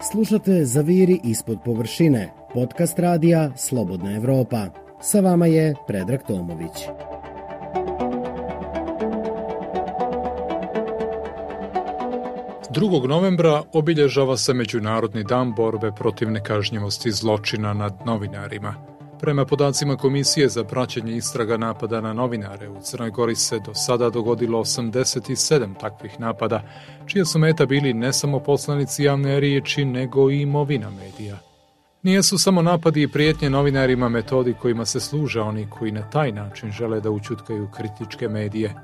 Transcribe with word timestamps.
Slušate 0.00 0.64
Zaviri 0.64 1.20
ispod 1.24 1.58
površine, 1.64 2.32
podcast 2.54 2.98
radija 2.98 3.50
Slobodna 3.56 4.16
Evropa. 4.16 4.66
Sa 5.02 5.20
vama 5.20 5.46
je 5.46 5.74
Predrag 5.86 6.20
Tomović. 6.26 6.72
Drugog 12.70 13.06
novembra 13.06 13.62
obilježava 13.72 14.36
se 14.36 14.54
Međunarodni 14.54 15.24
dan 15.24 15.54
borbe 15.54 15.92
protiv 15.96 16.30
nekažnjivosti 16.30 17.10
zločina 17.10 17.72
nad 17.72 17.94
novinarima– 18.06 18.74
Prema 19.20 19.44
podacima 19.44 19.96
Komisije 19.96 20.48
za 20.48 20.64
praćenje 20.64 21.16
istraga 21.16 21.56
napada 21.56 22.00
na 22.00 22.12
novinare 22.12 22.68
u 22.68 22.80
Crnoj 22.82 23.10
Gori 23.10 23.34
se 23.34 23.58
do 23.58 23.74
sada 23.74 24.10
dogodilo 24.10 24.58
87 24.58 25.80
takvih 25.80 26.20
napada, 26.20 26.62
čija 27.06 27.24
su 27.24 27.38
meta 27.38 27.66
bili 27.66 27.94
ne 27.94 28.12
samo 28.12 28.40
poslanici 28.40 29.04
javne 29.04 29.40
riječi, 29.40 29.84
nego 29.84 30.30
i 30.30 30.40
imovina 30.40 30.90
medija. 30.90 31.38
Nije 32.02 32.22
su 32.22 32.38
samo 32.38 32.62
napadi 32.62 33.02
i 33.02 33.08
prijetnje 33.08 33.50
novinarima 33.50 34.08
metodi 34.08 34.54
kojima 34.54 34.84
se 34.84 35.00
služe 35.00 35.40
oni 35.40 35.66
koji 35.70 35.92
na 35.92 36.10
taj 36.10 36.32
način 36.32 36.70
žele 36.70 37.00
da 37.00 37.10
učutkaju 37.10 37.68
kritičke 37.76 38.28
medije, 38.28 38.74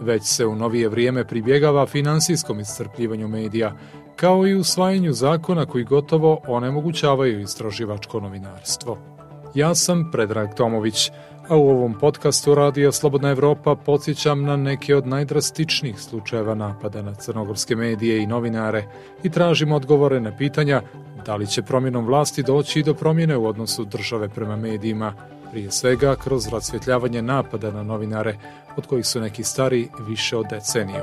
već 0.00 0.22
se 0.22 0.46
u 0.46 0.54
novije 0.54 0.88
vrijeme 0.88 1.24
pribjegava 1.24 1.86
finansijskom 1.86 2.60
iscrpljivanju 2.60 3.28
medija, 3.28 3.76
kao 4.16 4.46
i 4.46 4.54
usvajanju 4.54 5.12
zakona 5.12 5.66
koji 5.66 5.84
gotovo 5.84 6.40
onemogućavaju 6.48 7.40
istraživačko 7.40 8.20
novinarstvo. 8.20 9.15
Ja 9.56 9.74
sam 9.74 10.10
Predrag 10.12 10.54
Tomović, 10.54 11.10
a 11.48 11.56
u 11.56 11.68
ovom 11.68 11.94
podcastu 11.94 12.54
Radija 12.54 12.92
Slobodna 12.92 13.30
Evropa 13.30 13.76
podsjećam 13.76 14.42
na 14.42 14.56
neke 14.56 14.96
od 14.96 15.06
najdrastičnijih 15.06 16.00
slučajeva 16.00 16.54
napada 16.54 17.02
na 17.02 17.14
crnogorske 17.14 17.76
medije 17.76 18.22
i 18.22 18.26
novinare 18.26 18.84
i 19.22 19.30
tražim 19.30 19.72
odgovore 19.72 20.20
na 20.20 20.36
pitanja 20.36 20.82
da 21.26 21.36
li 21.36 21.46
će 21.46 21.62
promjenom 21.62 22.06
vlasti 22.06 22.42
doći 22.42 22.82
do 22.82 22.94
promjene 22.94 23.36
u 23.36 23.46
odnosu 23.46 23.84
države 23.84 24.28
prema 24.28 24.56
medijima, 24.56 25.14
prije 25.50 25.70
svega 25.70 26.16
kroz 26.16 26.48
rasvjetljavanje 26.48 27.22
napada 27.22 27.70
na 27.70 27.82
novinare, 27.82 28.38
od 28.76 28.86
kojih 28.86 29.06
su 29.06 29.20
neki 29.20 29.44
stari 29.44 29.88
više 30.08 30.36
od 30.36 30.46
deceniju. 30.50 31.02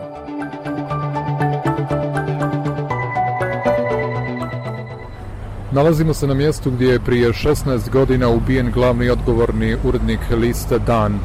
Nalazimo 5.73 6.13
se 6.13 6.27
na 6.27 6.33
mjestu 6.33 6.71
gdje 6.71 6.87
je 6.87 6.99
prije 6.99 7.29
16 7.29 7.89
godina 7.89 8.29
ubijen 8.29 8.71
glavni 8.71 9.09
odgovorni 9.09 9.77
urednik 9.83 10.19
lista 10.37 10.77
Dan. 10.77 11.19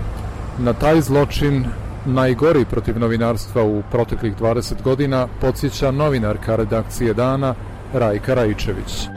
Na 0.59 0.73
taj 0.73 1.01
zločin, 1.01 1.65
najgori 2.07 2.65
protiv 2.65 2.99
novinarstva 2.99 3.65
u 3.65 3.83
proteklih 3.91 4.37
20 4.37 4.83
godina, 4.83 5.29
podsjeća 5.41 5.91
novinarka 5.91 6.57
redakcije 6.57 7.15
Dana, 7.15 7.55
Rajka 7.93 8.35
Rajčević. 8.35 9.09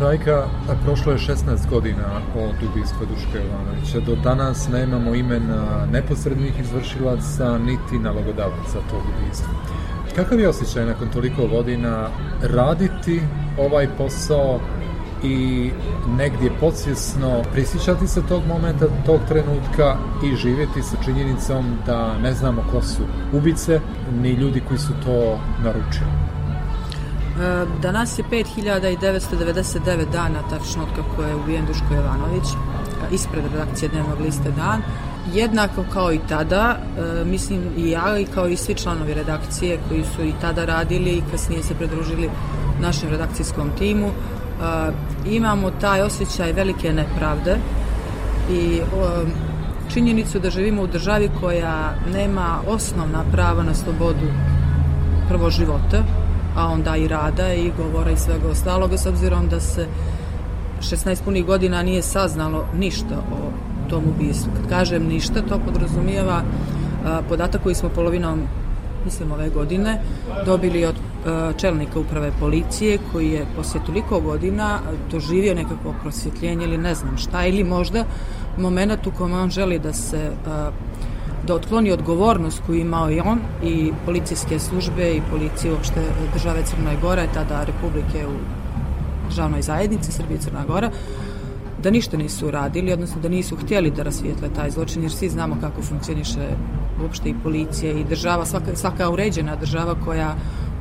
Rajka, 0.00 0.44
prošlo 0.84 1.12
je 1.12 1.18
16 1.18 1.70
godina 1.70 2.20
od 2.36 2.68
ubijstva 2.70 3.06
Duška 3.14 3.38
Jovanovića. 3.38 4.00
Do 4.00 4.16
danas 4.16 4.68
nemamo 4.68 5.14
imena 5.14 5.86
neposrednih 5.92 6.60
izvršilaca 6.60 7.58
niti 7.58 7.98
nalogodavaca 7.98 8.78
tog 8.90 9.02
ubijstva. 9.18 9.73
Kakav 10.16 10.40
je 10.40 10.48
osjećaj 10.48 10.86
nakon 10.86 11.08
toliko 11.08 11.46
godina 11.46 12.08
raditi 12.42 13.20
ovaj 13.58 13.88
posao 13.98 14.60
i 15.22 15.70
negdje 16.18 16.50
podsvjesno 16.60 17.42
prisjećati 17.52 18.06
se 18.06 18.22
tog 18.28 18.42
momenta, 18.48 18.86
tog 19.06 19.20
trenutka 19.28 19.96
i 20.24 20.36
živjeti 20.36 20.82
sa 20.82 20.96
činjenicom 21.04 21.78
da 21.86 22.18
ne 22.18 22.32
znamo 22.34 22.64
ko 22.72 22.82
su 22.82 23.02
ubice 23.32 23.80
ni 24.22 24.30
ljudi 24.30 24.62
koji 24.68 24.78
su 24.78 24.92
to 25.04 25.38
naručili. 25.64 26.10
E, 27.40 27.66
danas 27.82 28.18
je 28.18 28.24
5999 28.30 30.10
dana 30.12 30.42
tačno 30.50 30.82
od 30.82 30.88
kako 30.96 31.22
je 31.22 31.36
ubijen 31.36 31.66
Duško 31.66 31.94
Jovanović 31.94 32.44
ispred 33.12 33.44
redakcije 33.52 33.88
Dnevnog 33.88 34.20
lista 34.20 34.50
Dan 34.50 34.82
jednako 35.32 35.84
kao 35.92 36.12
i 36.12 36.20
tada, 36.28 36.76
e, 36.76 37.24
mislim 37.24 37.60
i 37.76 37.90
ja 37.90 38.18
i 38.18 38.24
kao 38.24 38.48
i 38.48 38.56
svi 38.56 38.74
članovi 38.74 39.14
redakcije 39.14 39.78
koji 39.88 40.04
su 40.16 40.24
i 40.24 40.32
tada 40.40 40.64
radili 40.64 41.10
i 41.10 41.22
kasnije 41.30 41.62
se 41.62 41.74
pridružili 41.74 42.30
našem 42.80 43.08
redakcijskom 43.10 43.70
timu, 43.78 44.06
e, 44.06 44.12
imamo 45.26 45.70
taj 45.70 46.02
osjećaj 46.02 46.52
velike 46.52 46.92
nepravde 46.92 47.56
i 48.50 48.80
činjenicu 49.92 50.38
da 50.38 50.50
živimo 50.50 50.82
u 50.82 50.86
državi 50.86 51.30
koja 51.40 51.94
nema 52.12 52.60
osnovna 52.66 53.24
prava 53.32 53.62
na 53.62 53.74
slobodu 53.74 54.26
prvo 55.28 55.50
života, 55.50 56.04
a 56.56 56.66
onda 56.66 56.96
i 56.96 57.08
rada 57.08 57.52
i 57.52 57.72
govora 57.76 58.10
i 58.10 58.16
svega 58.16 58.48
ostaloga, 58.48 58.98
s 58.98 59.06
obzirom 59.06 59.48
da 59.48 59.60
se 59.60 59.86
16 60.80 61.24
punih 61.24 61.44
godina 61.44 61.82
nije 61.82 62.02
saznalo 62.02 62.66
ništa 62.74 63.16
o 63.32 63.63
tom 63.90 64.04
ubistvu. 64.16 64.52
Kad 64.56 64.68
kažem 64.68 65.06
ništa, 65.08 65.42
to 65.42 65.58
podrazumijeva 65.58 66.42
podatak 67.28 67.62
koji 67.62 67.74
smo 67.74 67.88
polovinom 67.88 68.42
mislim 69.04 69.32
ove 69.32 69.50
godine, 69.50 70.00
dobili 70.46 70.84
od 70.84 70.94
čelnika 71.56 71.98
uprave 71.98 72.32
policije 72.40 72.98
koji 73.12 73.30
je 73.30 73.46
poslije 73.56 73.84
toliko 73.84 74.20
godina 74.20 74.78
doživio 75.10 75.54
nekako 75.54 75.94
prosvjetljenje 76.02 76.64
ili 76.64 76.78
ne 76.78 76.94
znam 76.94 77.16
šta, 77.16 77.46
ili 77.46 77.64
možda 77.64 78.04
moment 78.58 79.06
u 79.06 79.10
kojem 79.10 79.34
on 79.34 79.50
želi 79.50 79.78
da 79.78 79.92
se 79.92 80.30
da 81.46 81.54
otkloni 81.54 81.92
odgovornost 81.92 82.62
koju 82.66 82.80
imao 82.80 83.10
i 83.10 83.20
on 83.20 83.38
i 83.62 83.92
policijske 84.06 84.58
službe 84.58 85.10
i 85.10 85.22
policije 85.30 85.72
uopšte 85.72 86.00
države 86.32 86.62
Crnoj 86.64 86.96
Gore, 87.02 87.28
tada 87.34 87.64
Republike 87.64 88.26
u 88.26 88.36
državnoj 89.28 89.62
zajednici 89.62 90.12
Srbije 90.12 90.36
i 90.36 90.40
Crna 90.40 90.64
Gora, 90.66 90.90
da 91.84 91.90
ništa 91.90 92.16
nisu 92.16 92.46
uradili, 92.48 92.92
odnosno 92.92 93.20
da 93.20 93.28
nisu 93.28 93.56
htjeli 93.56 93.90
da 93.90 94.02
rasvijetle 94.02 94.48
taj 94.54 94.70
zločin, 94.70 95.02
jer 95.02 95.12
svi 95.12 95.28
znamo 95.28 95.56
kako 95.60 95.82
funkcioniše 95.82 96.48
uopšte 97.02 97.28
i 97.28 97.34
policija 97.42 97.92
i 97.92 98.04
država, 98.04 98.46
svaka, 98.46 98.76
svaka 98.76 99.10
uređena 99.10 99.56
država 99.56 99.94
koja 100.04 100.34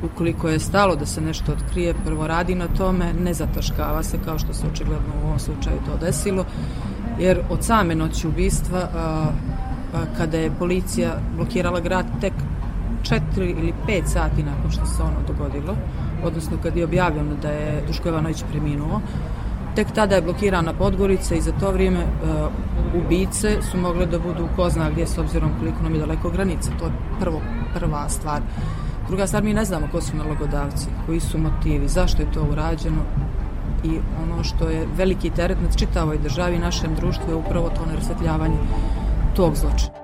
ukoliko 0.04 0.50
je 0.50 0.60
stalo 0.60 0.96
da 0.96 1.06
se 1.06 1.22
nešto 1.22 1.52
otkrije, 1.52 1.94
prvo 2.06 2.28
radi 2.28 2.56
na 2.56 2.68
tome, 2.68 3.14
ne 3.14 3.34
zataškava 3.34 4.04
se 4.04 4.18
kao 4.26 4.40
što 4.40 4.54
se 4.54 4.68
očigledno 4.68 5.14
u 5.24 5.28
ovom 5.28 5.40
slučaju 5.40 5.78
to 5.86 5.98
desilo, 6.06 6.46
jer 7.20 7.40
od 7.50 7.64
same 7.64 7.96
noći 7.96 8.28
ubistva, 8.28 8.80
a, 8.80 9.28
a, 9.94 10.06
kada 10.18 10.38
je 10.38 10.52
policija 10.60 11.20
blokirala 11.36 11.80
grad 11.80 12.06
tek 12.22 12.34
četiri 13.04 13.50
ili 13.50 13.74
pet 13.88 14.04
sati 14.08 14.44
nakon 14.44 14.72
što 14.72 14.86
se 14.86 15.04
ono 15.04 15.28
dogodilo, 15.28 15.76
odnosno 16.24 16.58
kad 16.64 16.78
je 16.78 16.84
objavljeno 16.84 17.36
da 17.42 17.50
je 17.50 17.84
Duško 17.88 18.08
Jovanović 18.08 18.44
preminuo, 18.52 19.02
Tek 19.76 19.88
tada 19.96 20.16
je 20.16 20.22
blokirana 20.22 20.74
Podgorica 20.74 21.36
i 21.36 21.42
za 21.42 21.52
to 21.60 21.72
vrijeme 21.72 22.00
uh, 22.00 23.06
ubice 23.06 23.62
su 23.72 23.78
mogle 23.78 24.06
da 24.06 24.20
budu 24.20 24.48
ko 24.56 24.70
zna 24.70 24.90
gdje 24.90 25.08
s 25.08 25.18
obzirom 25.18 25.52
koliko 25.60 25.84
nam 25.84 25.94
je 25.94 26.00
daleko 26.00 26.30
granica. 26.30 26.72
To 26.80 26.86
je 26.86 26.92
prvo, 27.20 27.42
prva 27.74 28.10
stvar. 28.10 28.42
Druga 29.08 29.28
stvar, 29.28 29.44
mi 29.44 29.54
ne 29.54 29.66
znamo 29.66 29.88
ko 29.92 30.02
su 30.02 30.18
nalogodavci, 30.18 30.88
koji 31.06 31.20
su 31.20 31.38
motivi, 31.38 31.88
zašto 31.88 32.22
je 32.22 32.32
to 32.32 32.48
urađeno 32.52 33.02
i 33.84 34.00
ono 34.24 34.44
što 34.44 34.70
je 34.70 34.88
veliki 34.98 35.30
teret 35.30 35.58
nad 35.62 35.78
čitavoj 35.78 36.18
državi 36.18 36.56
i 36.56 36.60
našem 36.60 36.96
društvu 36.96 37.30
je 37.30 37.36
upravo 37.36 37.70
to 37.70 37.86
nerasvetljavanje 37.86 38.58
tog 39.36 39.56
zločina. 39.56 40.04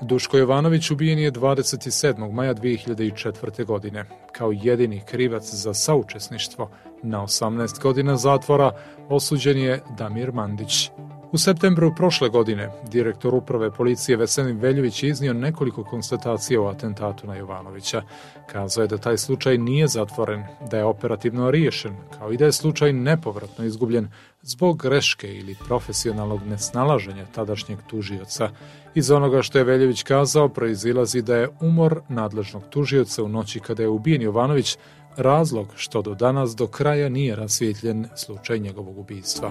Duško 0.00 0.36
Jovanović 0.36 0.90
ubijen 0.90 1.18
je 1.18 1.32
27. 1.32 2.32
maja 2.32 2.54
2004. 2.54 3.64
godine. 3.64 4.04
Kao 4.32 4.52
jedini 4.52 5.00
krivac 5.06 5.54
za 5.54 5.74
saučesništvo 5.74 6.70
na 7.02 7.22
18 7.22 7.82
godina 7.82 8.16
zatvora 8.16 8.72
osuđen 9.08 9.58
je 9.58 9.82
Damir 9.98 10.32
Mandić. 10.32 10.90
U 11.32 11.38
septembru 11.38 11.94
prošle 11.94 12.28
godine 12.28 12.70
direktor 12.90 13.34
uprave 13.34 13.70
policije 13.70 14.16
Veselin 14.16 14.58
Veljović 14.58 15.02
iznio 15.02 15.32
nekoliko 15.32 15.84
konstatacija 15.84 16.62
o 16.62 16.66
atentatu 16.66 17.26
na 17.26 17.34
Jovanovića. 17.34 18.02
Kazao 18.46 18.82
je 18.82 18.88
da 18.88 18.98
taj 18.98 19.18
slučaj 19.18 19.58
nije 19.58 19.88
zatvoren, 19.88 20.44
da 20.70 20.76
je 20.76 20.84
operativno 20.84 21.50
riješen, 21.50 21.96
kao 22.18 22.32
i 22.32 22.36
da 22.36 22.44
je 22.44 22.52
slučaj 22.52 22.92
nepovratno 22.92 23.64
izgubljen 23.64 24.08
zbog 24.42 24.82
greške 24.82 25.34
ili 25.34 25.56
profesionalnog 25.66 26.40
nesnalaženja 26.46 27.26
tadašnjeg 27.34 27.78
tužioca. 27.86 28.50
Iz 28.94 29.10
onoga 29.10 29.42
što 29.42 29.58
je 29.58 29.64
Veljević 29.64 30.02
kazao 30.02 30.48
proizilazi 30.48 31.22
da 31.22 31.36
je 31.36 31.48
umor 31.60 32.00
nadležnog 32.08 32.62
tužioca 32.70 33.22
u 33.22 33.28
noći 33.28 33.60
kada 33.60 33.82
je 33.82 33.88
ubijen 33.88 34.22
Jovanović 34.22 34.78
razlog 35.18 35.68
što 35.76 36.02
do 36.02 36.14
danas 36.14 36.56
do 36.56 36.66
kraja 36.66 37.08
nije 37.08 37.36
rasvijetljen 37.36 38.06
slučaj 38.16 38.58
njegovog 38.58 38.98
ubistva. 38.98 39.50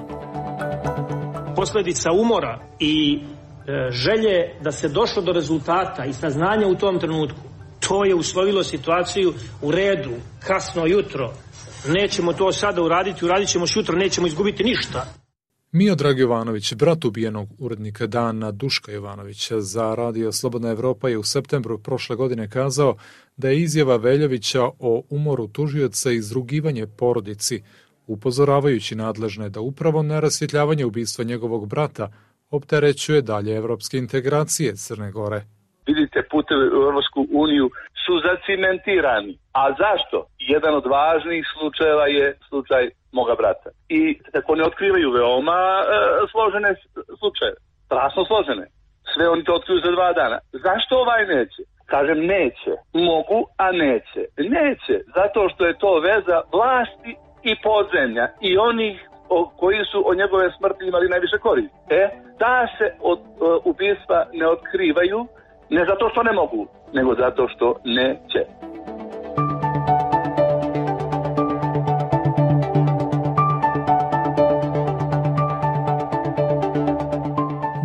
Posledica 1.55 2.11
umora 2.11 2.59
i 2.79 3.19
e, 3.19 3.91
želje 3.91 4.59
da 4.61 4.71
se 4.71 4.89
došlo 4.89 5.21
do 5.21 5.31
rezultata 5.31 6.05
i 6.05 6.13
saznanja 6.13 6.67
u 6.67 6.75
tom 6.75 6.99
trenutku, 6.99 7.41
to 7.87 8.05
je 8.05 8.15
uslovilo 8.15 8.63
situaciju 8.63 9.33
u 9.61 9.71
redu, 9.71 10.11
kasno 10.47 10.85
jutro, 10.85 11.33
nećemo 11.87 12.33
to 12.33 12.51
sada 12.51 12.81
uraditi, 12.81 13.25
uradit 13.25 13.49
ćemo 13.49 13.67
sutra, 13.67 13.95
nećemo 13.95 14.27
izgubiti 14.27 14.63
ništa. 14.63 15.05
Miodrag 15.71 16.19
Jovanović, 16.19 16.73
brat 16.73 17.05
ubijenog 17.05 17.47
urednika 17.59 18.07
Dana 18.07 18.51
Duška 18.51 18.91
Jovanovića 18.91 19.61
za 19.61 19.95
Radio 19.95 20.31
Slobodna 20.31 20.69
Evropa 20.69 21.09
je 21.09 21.17
u 21.17 21.23
septembru 21.23 21.77
prošle 21.77 22.15
godine 22.15 22.49
kazao 22.49 22.95
da 23.37 23.49
je 23.49 23.59
izjava 23.61 23.95
Veljovića 23.95 24.63
o 24.79 25.03
umoru 25.09 25.47
tužioca 25.47 26.11
izrugivanje 26.11 26.87
porodici, 26.97 27.63
upozoravajući 28.07 28.95
nadležne 28.95 29.49
da 29.49 29.61
upravo 29.61 30.03
nerasvjetljavanje 30.03 30.85
ubistva 30.85 31.23
njegovog 31.23 31.69
brata 31.69 32.11
opterećuje 32.49 33.21
dalje 33.21 33.55
evropske 33.55 33.97
integracije 33.97 34.75
Crne 34.75 35.11
Gore. 35.11 35.45
Vidite, 35.87 36.27
putevi 36.31 36.67
u 36.67 36.81
Evropsku 36.81 37.27
uniju 37.31 37.69
su 38.07 38.13
zacimentirani. 38.27 39.33
A 39.53 39.63
zašto? 39.83 40.17
Jedan 40.39 40.73
od 40.75 40.85
važnih 40.85 41.43
slučajeva 41.53 42.05
je 42.07 42.25
slučaj 42.49 42.83
moga 43.11 43.35
brata. 43.35 43.69
I 43.89 44.19
tako 44.33 44.55
ne 44.55 44.63
otkrivaju 44.63 45.11
veoma 45.11 45.61
e, 45.81 45.85
složene 46.31 46.71
slučajeve. 47.19 47.57
Strašno 47.85 48.25
složene. 48.25 48.65
Sve 49.13 49.29
oni 49.29 49.43
to 49.43 49.53
otkriju 49.53 49.79
za 49.85 49.91
dva 49.91 50.13
dana. 50.13 50.37
Zašto 50.51 50.93
ovaj 51.03 51.23
neće? 51.33 51.61
Kažem 51.85 52.19
neće. 52.35 52.73
Mogu, 52.93 53.39
a 53.57 53.71
neće. 53.71 54.21
Neće, 54.37 54.95
zato 55.15 55.49
što 55.51 55.65
je 55.65 55.79
to 55.83 55.99
veza 55.99 56.37
vlasti 56.57 57.11
i 57.43 57.53
podzemlja 57.63 58.27
i 58.41 58.57
onih 58.57 58.95
o, 59.29 59.49
koji 59.59 59.85
su 59.91 60.03
o 60.09 60.13
njegove 60.13 60.51
smrti 60.57 60.87
imali 60.87 61.09
najviše 61.09 61.37
koristi. 61.37 61.77
E, 61.89 62.09
da 62.39 62.67
se 62.77 62.85
od 63.01 63.19
uh, 63.19 63.65
ubistva 63.65 64.25
ne 64.33 64.47
otkrivaju, 64.47 65.27
ne 65.69 65.85
zato 65.85 66.09
što 66.09 66.23
ne 66.23 66.33
mogu, 66.33 66.67
nego 66.93 67.15
zato 67.15 67.47
što 67.47 67.75
neće. 67.83 68.67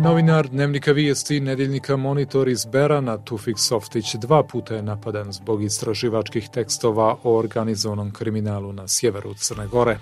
Novinar 0.03 0.47
dnevnika 0.47 0.91
vijesti 0.91 1.39
nedeljnika 1.39 1.95
Monitor 1.95 2.47
iz 2.47 2.65
Berana 2.65 3.17
Tufik 3.17 3.55
Softić 3.59 4.15
dva 4.15 4.43
puta 4.43 4.75
je 4.75 4.81
napadan 4.81 5.31
zbog 5.31 5.63
istraživačkih 5.63 6.49
tekstova 6.49 7.15
o 7.23 7.37
organizovanom 7.37 8.11
kriminalu 8.11 8.73
na 8.73 8.87
sjeveru 8.87 9.33
Crne 9.33 9.67
Gore. 9.67 9.97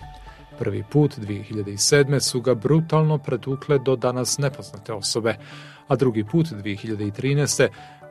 Prvi 0.60 0.84
put 0.92 1.18
2007. 1.18 2.20
su 2.20 2.42
ga 2.42 2.56
brutalno 2.56 3.18
pretukle 3.18 3.80
do 3.80 3.96
danas 3.96 4.38
nepoznate 4.38 4.94
osobe, 4.94 5.36
a 5.92 5.96
drugi 5.96 6.24
put 6.24 6.46
2013. 6.46 7.68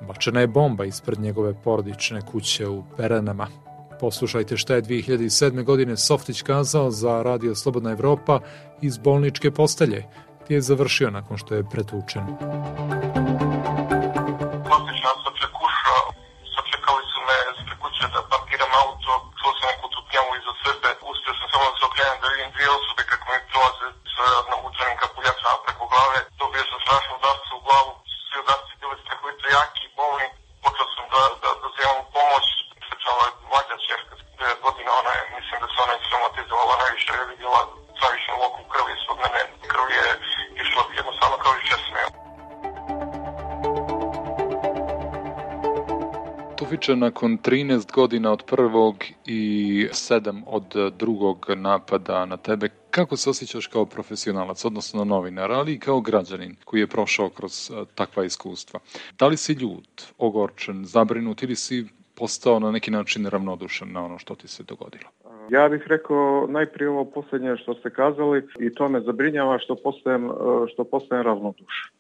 bačena 0.09 0.41
je 0.41 0.47
bomba 0.47 0.85
ispred 0.85 1.21
njegove 1.21 1.55
porodične 1.65 2.21
kuće 2.21 2.69
u 2.69 2.85
Beranama. 2.99 3.47
Poslušajte 4.01 4.57
šta 4.57 4.75
je 4.75 4.83
2007. 4.83 5.65
godine 5.65 5.97
Softić 5.97 6.43
kazao 6.43 6.91
za 6.91 7.23
Radio 7.23 7.55
Slobodna 7.55 7.91
Evropa 7.91 8.41
iz 8.83 8.99
bolničke 8.99 9.51
postelje, 9.51 10.05
gdje 10.45 10.55
je 10.55 10.61
završio 10.61 11.11
nakon 11.11 11.37
što 11.37 11.55
je 11.55 11.65
pretučen. 11.71 12.23
Tufića 46.91 47.05
nakon 47.05 47.39
13 47.39 47.95
godina 47.95 48.33
od 48.33 48.43
prvog 48.47 48.95
i 49.27 49.87
7 49.91 50.43
od 50.47 50.95
drugog 50.99 51.47
napada 51.57 52.27
na 52.27 52.37
tebe, 52.37 52.69
kako 52.91 53.17
se 53.17 53.31
osjećaš 53.31 53.67
kao 53.67 53.87
profesionalac, 53.87 54.65
odnosno 54.65 55.05
novinar, 55.05 55.53
ali 55.53 55.73
i 55.73 55.79
kao 55.79 56.01
građanin 56.01 56.57
koji 56.65 56.81
je 56.81 56.87
prošao 56.87 57.29
kroz 57.29 57.73
takva 57.95 58.25
iskustva? 58.25 58.81
Da 59.19 59.27
li 59.27 59.37
si 59.37 59.53
ljut, 59.53 60.03
ogorčen, 60.19 60.85
zabrinut 60.85 61.43
ili 61.43 61.57
si 61.57 61.87
postao 62.15 62.59
na 62.59 62.71
neki 62.71 62.91
način 62.91 63.27
ravnodušan 63.27 63.93
na 63.93 64.05
ono 64.05 64.19
što 64.19 64.35
ti 64.35 64.49
se 64.49 64.63
dogodilo? 64.63 65.11
Ja 65.51 65.69
bih 65.69 65.83
rekao 65.87 66.47
najprije 66.49 66.91
ovo 66.91 67.05
poslednje 67.05 67.57
što 67.57 67.75
ste 67.75 67.91
kazali 67.91 68.43
i 68.61 68.75
to 68.75 68.89
me 68.89 69.01
zabrinjava 69.01 69.59
što 69.59 69.75
postajem, 69.75 70.31
što 70.73 70.85
postajem 70.85 71.25
ravnodušan 71.25 72.00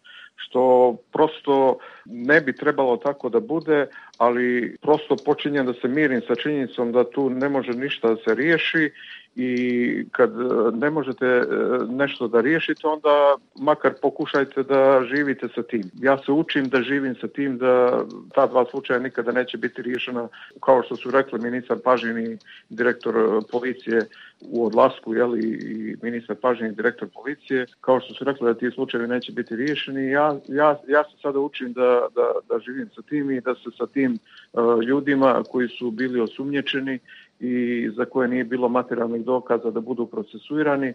što 0.50 0.96
prosto 1.12 1.78
ne 2.04 2.40
bi 2.40 2.56
trebalo 2.56 2.96
tako 2.96 3.28
da 3.28 3.40
bude, 3.40 3.86
ali 4.18 4.76
prosto 4.82 5.16
počinjem 5.24 5.66
da 5.66 5.72
se 5.72 5.88
mirim 5.88 6.20
sa 6.28 6.34
činjenicom 6.34 6.92
da 6.92 7.10
tu 7.10 7.30
ne 7.30 7.48
može 7.48 7.72
ništa 7.72 8.08
da 8.08 8.16
se 8.16 8.34
riješi 8.34 8.90
i 9.36 10.04
kad 10.12 10.30
e, 10.30 10.76
ne 10.76 10.90
možete 10.90 11.26
e, 11.26 11.46
nešto 11.88 12.28
da 12.28 12.40
riješite, 12.40 12.86
onda 12.86 13.34
makar 13.60 13.92
pokušajte 14.02 14.62
da 14.62 15.02
živite 15.14 15.48
sa 15.54 15.62
tim. 15.62 15.82
Ja 15.94 16.18
se 16.18 16.32
učim 16.32 16.68
da 16.68 16.82
živim 16.82 17.14
sa 17.20 17.28
tim, 17.28 17.58
da 17.58 18.04
ta 18.34 18.46
dva 18.46 18.64
slučaja 18.70 19.00
nikada 19.00 19.32
neće 19.32 19.58
biti 19.58 19.82
riješena, 19.82 20.28
kao 20.60 20.82
što 20.82 20.96
su 20.96 21.10
rekli 21.10 21.40
ministar 21.40 21.78
Pažin 21.84 22.18
i 22.18 22.38
direktor 22.68 23.16
e, 23.16 23.20
policije 23.50 24.06
u 24.40 24.66
odlasku, 24.66 25.14
jeli, 25.14 25.40
i 25.40 25.96
ministar 26.02 26.36
Pažin 26.36 26.66
i 26.66 26.74
direktor 26.74 27.08
policije, 27.14 27.66
kao 27.80 28.00
što 28.00 28.14
su 28.14 28.24
rekli 28.24 28.46
da 28.46 28.54
ti 28.54 28.70
slučajevi 28.70 29.08
neće 29.08 29.32
biti 29.32 29.56
riješeni, 29.56 30.10
ja, 30.10 30.36
ja, 30.48 30.80
ja 30.88 31.04
se 31.04 31.16
sada 31.22 31.38
učim 31.38 31.72
da, 31.72 32.06
da, 32.14 32.32
da 32.48 32.58
živim 32.58 32.88
sa 32.94 33.02
tim 33.02 33.30
i 33.30 33.40
da 33.40 33.54
se 33.54 33.70
sa 33.78 33.86
tim 33.86 34.18
uh, 34.52 34.82
ljudima 34.82 35.42
koji 35.50 35.68
su 35.68 35.90
bili 35.90 36.20
osumnječeni 36.20 36.98
i 37.40 37.88
za 37.96 38.04
koje 38.04 38.28
nije 38.28 38.44
bilo 38.44 38.68
materijalnih 38.68 39.24
dokaza 39.24 39.70
da 39.70 39.80
budu 39.80 40.06
procesuirani, 40.06 40.88
e, 40.88 40.94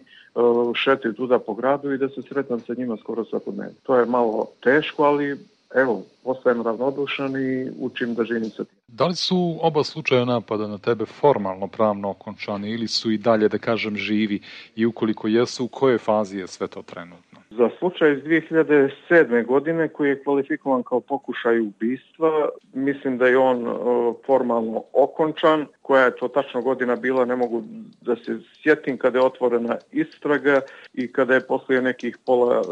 šetaju 0.74 1.14
tuda 1.14 1.38
po 1.38 1.54
gradu 1.54 1.92
i 1.92 1.98
da 1.98 2.08
se 2.08 2.22
sretam 2.22 2.60
sa 2.60 2.74
njima 2.78 2.96
skoro 2.96 3.24
svakodnevno. 3.24 3.74
To 3.82 3.96
je 3.96 4.06
malo 4.06 4.46
teško, 4.62 5.02
ali 5.02 5.36
evo, 5.74 6.02
ostajem 6.24 6.62
ravnodušan 6.62 7.36
i 7.36 7.70
učim 7.80 8.14
da 8.14 8.24
živim 8.24 8.50
sa 8.50 8.64
tim. 8.64 8.78
Da 8.88 9.06
li 9.06 9.14
su 9.14 9.58
oba 9.60 9.84
slučaja 9.84 10.24
napada 10.24 10.66
na 10.66 10.78
tebe 10.78 11.06
formalno 11.06 11.66
pravno 11.66 12.10
okončani 12.10 12.70
ili 12.70 12.88
su 12.88 13.10
i 13.10 13.18
dalje, 13.18 13.48
da 13.48 13.58
kažem, 13.58 13.96
živi 13.96 14.40
i 14.76 14.86
ukoliko 14.86 15.28
jesu, 15.28 15.64
u 15.64 15.68
kojoj 15.68 15.98
fazi 15.98 16.38
je 16.38 16.46
sve 16.46 16.66
to 16.66 16.82
trenutno? 16.82 17.35
Za 17.50 17.70
slučaj 17.78 18.12
iz 18.12 18.18
2007. 18.18 19.46
godine 19.46 19.88
koji 19.88 20.08
je 20.08 20.22
kvalifikovan 20.22 20.82
kao 20.82 21.00
pokušaj 21.00 21.60
ubistva, 21.60 22.48
mislim 22.74 23.18
da 23.18 23.26
je 23.26 23.38
on 23.38 23.66
formalno 24.26 24.82
okončan. 24.92 25.66
Koja 25.82 26.04
je 26.04 26.16
to 26.16 26.28
tačno 26.28 26.62
godina 26.62 26.96
bila, 26.96 27.24
ne 27.24 27.36
mogu 27.36 27.62
da 28.00 28.16
se 28.16 28.38
sjetim 28.62 28.98
kada 28.98 29.18
je 29.18 29.24
otvorena 29.24 29.76
istraga 29.92 30.60
i 30.94 31.12
kada 31.12 31.34
je 31.34 31.46
poslije 31.46 31.82
nekih 31.82 32.18
pola 32.26 32.62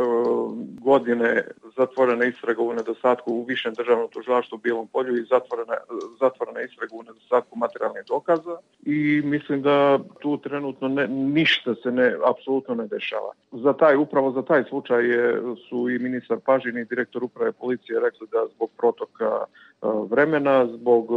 godine 0.80 1.44
zatvorena 1.76 2.24
istraga 2.24 2.62
u 2.62 2.72
nedostatku 2.72 3.32
u 3.32 3.44
višem 3.44 3.74
državnom 3.74 4.08
tužilaštvu 4.08 4.56
u 4.56 4.58
Bijelom 4.58 4.86
polju 4.86 5.16
i 5.16 5.24
zatvorena, 5.24 5.74
zatvorena 6.20 6.60
istraga 6.60 6.96
u 6.96 7.02
nedostatku 7.02 7.58
materijalnih 7.58 8.02
dokaza 8.08 8.56
i 8.82 9.22
mislim 9.24 9.62
da 9.62 9.98
tu 10.20 10.36
trenutno 10.36 10.88
ne, 10.88 11.08
ništa 11.08 11.74
se 11.82 11.90
ne, 11.90 12.16
apsolutno 12.24 12.74
ne 12.74 12.86
dešava. 12.86 13.32
Za 13.52 13.72
taj, 13.72 13.96
upravo 13.96 14.30
za 14.30 14.42
taj 14.42 14.63
slučaj 14.68 15.04
je, 15.04 15.40
su 15.68 15.90
i 15.90 15.98
ministar 15.98 16.38
Pažin 16.46 16.78
i 16.78 16.84
direktor 16.84 17.24
uprave 17.24 17.52
policije 17.52 18.00
rekli 18.00 18.26
da 18.32 18.46
zbog 18.54 18.70
protoka 18.76 19.44
vremena, 19.82 20.66
zbog, 20.66 21.08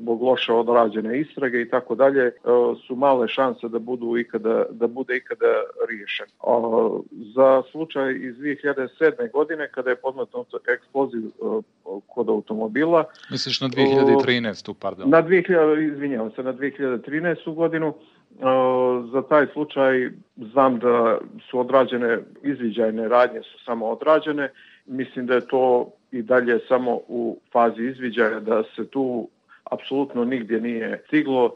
zbog 0.00 0.22
loše 0.22 0.52
odrađene 0.52 1.20
istrage 1.20 1.60
i 1.60 1.68
tako 1.68 1.94
dalje, 1.94 2.32
su 2.86 2.96
male 2.96 3.28
šanse 3.28 3.68
da 3.68 3.78
budu 3.78 4.16
ikada, 4.16 4.64
da 4.70 4.86
bude 4.86 5.16
ikada 5.16 5.52
riješen. 5.88 6.26
Za 7.34 7.62
slučaj 7.70 8.12
iz 8.12 8.36
2007. 8.36 9.32
godine, 9.32 9.68
kada 9.68 9.90
je 9.90 9.96
podmetnut 9.96 10.46
eksploziv 10.74 11.22
kod 12.06 12.28
automobila... 12.28 13.04
Misliš 13.30 13.60
na 13.60 13.68
2013. 13.68 14.74
pardon? 14.80 15.10
Na 15.10 15.22
2000, 15.22 15.92
izvinjavam 15.92 16.30
se, 16.30 16.42
na 16.42 16.52
2013. 16.52 17.54
godinu, 17.54 17.94
za 19.12 19.22
taj 19.28 19.46
slučaj 19.52 20.10
znam 20.36 20.78
da 20.78 21.18
su 21.50 21.58
odrađene 21.58 22.18
izviđajne 22.42 23.08
radnje 23.08 23.42
su 23.42 23.64
samo 23.64 23.88
odrađene. 23.88 24.52
Mislim 24.86 25.26
da 25.26 25.34
je 25.34 25.46
to 25.46 25.92
i 26.12 26.22
dalje 26.22 26.58
samo 26.68 27.00
u 27.08 27.38
fazi 27.52 27.82
izviđaja 27.82 28.40
da 28.40 28.62
se 28.76 28.86
tu 28.86 29.28
apsolutno 29.64 30.24
nigdje 30.24 30.60
nije 30.60 31.02
stiglo 31.06 31.54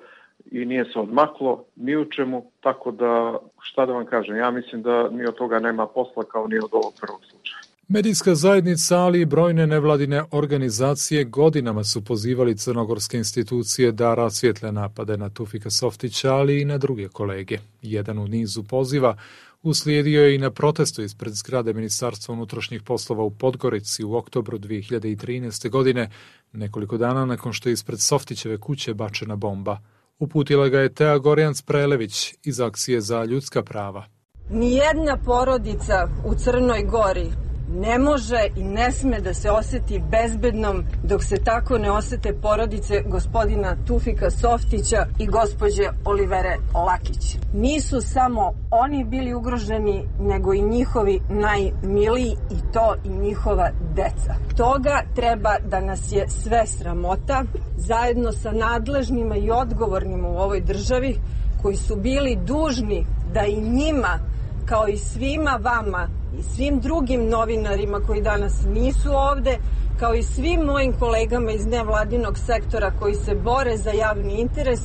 i 0.51 0.65
nije 0.65 0.85
se 0.85 0.99
odmaklo 0.99 1.65
ni 1.77 1.97
u 1.97 2.05
čemu, 2.05 2.51
tako 2.61 2.91
da 2.91 3.39
šta 3.61 3.87
da 3.87 3.93
vam 3.93 4.07
kažem, 4.07 4.37
ja 4.37 4.51
mislim 4.51 4.83
da 4.83 5.09
ni 5.11 5.27
od 5.27 5.35
toga 5.35 5.59
nema 5.59 5.87
posla 5.87 6.25
kao 6.25 6.47
ni 6.47 6.59
od 6.59 6.71
ovog 6.73 6.95
prvog 7.01 7.21
slučaja. 7.31 7.75
Medijska 7.89 8.35
zajednica, 8.35 8.99
ali 8.99 9.21
i 9.21 9.25
brojne 9.25 9.67
nevladine 9.67 10.23
organizacije 10.31 11.25
godinama 11.25 11.85
su 11.85 12.05
pozivali 12.05 12.57
crnogorske 12.57 13.17
institucije 13.17 13.93
da 13.93 14.15
rasvjetle 14.15 14.73
napade 14.73 15.17
na 15.17 15.31
Tufika 15.31 15.71
Softića, 15.71 16.35
ali 16.35 16.61
i 16.61 16.65
na 16.65 16.79
druge 16.79 17.09
kolege. 17.09 17.59
Jedan 17.83 18.19
u 18.19 18.29
nizu 18.29 18.63
poziva 18.63 19.17
Uslijedio 19.65 20.23
je 20.23 20.35
i 20.35 20.39
na 20.39 20.51
protestu 20.51 21.03
ispred 21.03 21.33
zgrade 21.33 21.73
Ministarstva 21.73 22.33
unutrašnjih 22.33 22.83
poslova 22.83 23.23
u 23.23 23.31
Podgorici 23.31 24.05
u 24.05 24.15
oktobru 24.15 24.59
2013. 24.59 25.71
godine, 25.71 26.11
nekoliko 26.53 26.97
dana 26.99 27.25
nakon 27.25 27.53
što 27.53 27.69
je 27.69 27.73
ispred 27.73 28.01
Softićeve 28.01 28.59
kuće 28.59 28.95
bačena 28.95 29.37
bomba. 29.37 29.79
Uputila 30.19 30.69
ga 30.69 30.81
je 30.81 30.95
Tea 30.95 31.19
Gorjan 31.19 31.55
Sprelević 31.55 32.35
iz 32.43 32.61
akcije 32.61 33.01
za 33.01 33.25
ljudska 33.25 33.63
prava. 33.63 34.05
Nijedna 34.51 35.17
porodica 35.25 36.09
u 36.27 36.35
Crnoj 36.35 36.83
Gori 36.83 37.31
ne 37.69 37.99
može 37.99 38.47
i 38.57 38.65
ne 38.65 38.93
sme 38.93 39.21
da 39.21 39.35
se 39.35 39.51
oseti 39.51 40.03
bezbednom 40.11 40.85
dok 41.03 41.25
se 41.25 41.37
tako 41.37 41.79
ne 41.79 41.91
osete 41.91 42.33
porodice 42.43 43.03
gospodina 43.07 43.77
Tufika 43.87 44.31
Softića 44.31 45.07
i 45.19 45.27
gospođe 45.27 45.83
Olivere 46.05 46.57
Lakić. 46.75 47.37
Nisu 47.53 48.01
samo 48.01 48.53
oni 48.71 49.05
bili 49.05 49.35
ugroženi, 49.35 50.09
nego 50.21 50.55
i 50.55 50.63
njihovi 50.63 51.21
najmiliji 51.29 52.37
i 52.51 52.73
to 52.73 52.95
i 53.05 53.09
njihova 53.09 53.71
deca. 53.95 54.35
Toga 54.57 55.03
treba 55.15 55.57
da 55.71 55.81
nas 55.81 56.13
je 56.13 56.29
sve 56.29 56.67
sramota, 56.67 57.45
zajedno 57.77 58.33
sa 58.33 58.53
nadležnima 58.53 59.37
i 59.37 59.51
odgovornima 59.51 60.29
u 60.29 60.37
ovoj 60.37 60.61
državi, 60.61 61.19
koji 61.63 61.77
su 61.77 61.97
bili 61.97 62.39
dužni 62.47 63.07
da 63.35 63.45
i 63.45 63.61
njima, 63.61 64.19
kao 64.67 64.89
i 64.89 64.97
svima 64.97 65.59
vama, 65.63 66.09
i 66.39 66.43
svim 66.43 66.81
drugim 66.81 67.29
novinarima 67.29 68.01
koji 68.07 68.23
danas 68.23 68.53
nisu 68.75 69.11
ovde, 69.13 69.59
kao 70.01 70.15
i 70.15 70.23
svim 70.23 70.61
mojim 70.61 70.93
kolegama 70.93 71.51
iz 71.51 71.67
nevladinog 71.67 72.39
sektora 72.39 72.93
koji 73.01 73.15
se 73.15 73.35
bore 73.35 73.77
za 73.77 73.91
javni 73.91 74.41
interes, 74.41 74.81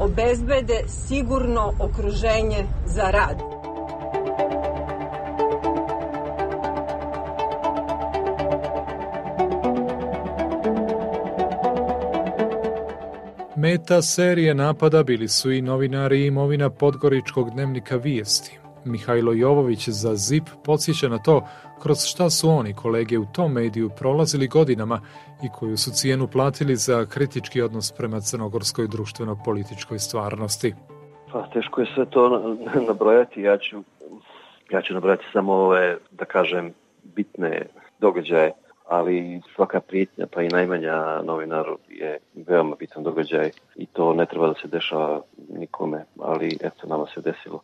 obezbede 0.00 0.80
sigurno 0.88 1.72
okruženje 1.78 2.64
za 2.86 3.10
rad. 3.10 3.54
Meta 13.56 14.02
serije 14.02 14.54
napada 14.54 15.02
bili 15.02 15.28
su 15.28 15.52
i 15.52 15.62
novinari 15.62 16.20
i 16.20 16.26
imovina 16.26 16.70
Podgoričkog 16.70 17.50
dnevnika 17.50 17.96
Vijesti. 17.96 18.63
Mihajlo 18.84 19.32
Jovović 19.32 19.88
za 19.88 20.14
ZIP 20.16 20.44
podsjeća 20.64 21.08
na 21.08 21.18
to 21.18 21.46
kroz 21.82 22.04
šta 22.04 22.30
su 22.30 22.48
oni 22.50 22.74
kolege 22.74 23.18
u 23.18 23.26
tom 23.32 23.52
mediju 23.52 23.90
prolazili 23.98 24.48
godinama 24.48 25.00
i 25.44 25.48
koju 25.58 25.76
su 25.76 25.90
cijenu 25.90 26.26
platili 26.26 26.76
za 26.76 27.06
kritički 27.06 27.62
odnos 27.62 27.92
prema 27.92 28.20
crnogorskoj 28.20 28.86
društveno-političkoj 28.88 29.98
stvarnosti. 29.98 30.74
Pa 31.32 31.46
teško 31.46 31.80
je 31.80 31.86
sve 31.94 32.06
to 32.06 32.54
nabrojati, 32.88 33.42
ja 33.42 33.58
ću, 33.58 33.76
ja 34.70 34.82
ću 34.82 34.94
nabrojati 34.94 35.24
samo 35.32 35.52
ove, 35.52 35.96
da 36.10 36.24
kažem, 36.24 36.72
bitne 37.02 37.66
događaje, 37.98 38.52
ali 38.88 39.40
svaka 39.54 39.80
prijetnja, 39.80 40.26
pa 40.32 40.42
i 40.42 40.48
najmanja 40.48 41.22
novinaru 41.22 41.78
je 41.88 42.18
veoma 42.34 42.76
bitan 42.76 43.02
događaj 43.02 43.50
i 43.76 43.86
to 43.86 44.14
ne 44.14 44.26
treba 44.26 44.48
da 44.48 44.54
se 44.54 44.68
dešava 44.68 45.20
nikome, 45.48 46.04
ali 46.20 46.58
eto, 46.60 46.86
nama 46.86 47.06
se 47.06 47.20
desilo 47.20 47.60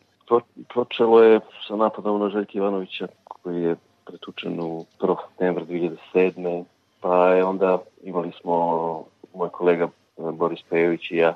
počelo 0.73 1.23
je 1.23 1.39
sa 1.67 1.75
napadom 1.75 2.19
na 2.19 2.29
Željka 2.29 2.51
Ivanovića 2.53 3.07
koji 3.23 3.63
je 3.63 3.75
pretučen 4.05 4.59
u 4.59 4.85
1. 4.99 5.15
septembra 5.27 5.65
2007. 5.65 6.63
Pa 7.01 7.27
je 7.27 7.43
onda 7.43 7.79
imali 8.03 8.31
smo 8.41 8.55
moj 9.33 9.49
kolega 9.49 9.83
e, 9.83 9.89
Boris 10.31 10.59
Pejović 10.69 11.11
i 11.11 11.15
ja 11.15 11.35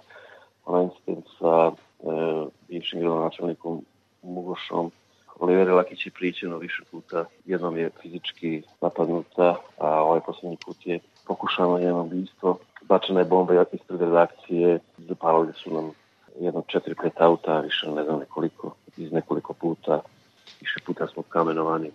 onaj 0.65 0.83
incident 0.83 1.25
sa 1.39 1.71
e, 1.71 1.75
bivšim 2.67 2.99
gradonačelnikom 2.99 3.85
Mugošom. 4.23 4.91
Olivera 5.39 5.75
Lakić 5.75 6.05
je 6.05 6.11
pričeno 6.11 6.57
više 6.57 6.83
puta. 6.91 7.25
Jednom 7.45 7.77
je 7.77 7.89
fizički 8.01 8.61
napadnuta, 8.81 9.55
a 9.77 10.03
ovaj 10.03 10.19
poslednji 10.19 10.57
put 10.65 10.87
je 10.87 10.99
pokušano 11.27 11.79
njeno 11.79 12.01
ubistvo. 12.01 12.57
Bačena 12.81 13.19
je 13.19 13.25
bomba 13.25 13.65
ispred 13.71 14.01
redakcije, 14.01 14.79
zapalili 14.97 15.53
su 15.53 15.73
nam 15.73 15.91
jedno 16.39 16.63
četiri, 16.67 16.95
pet 17.01 17.13
auta, 17.21 17.59
više 17.59 17.91
ne 17.91 18.03
znam 18.03 18.19
nekoliko 18.19 18.75
iz 18.97 19.11
nekoliko 19.11 19.53
puta, 19.53 20.01
više 20.61 20.79
puta 20.85 21.07
smo 21.07 21.23
kamenovani 21.23 21.87
e, 21.87 21.91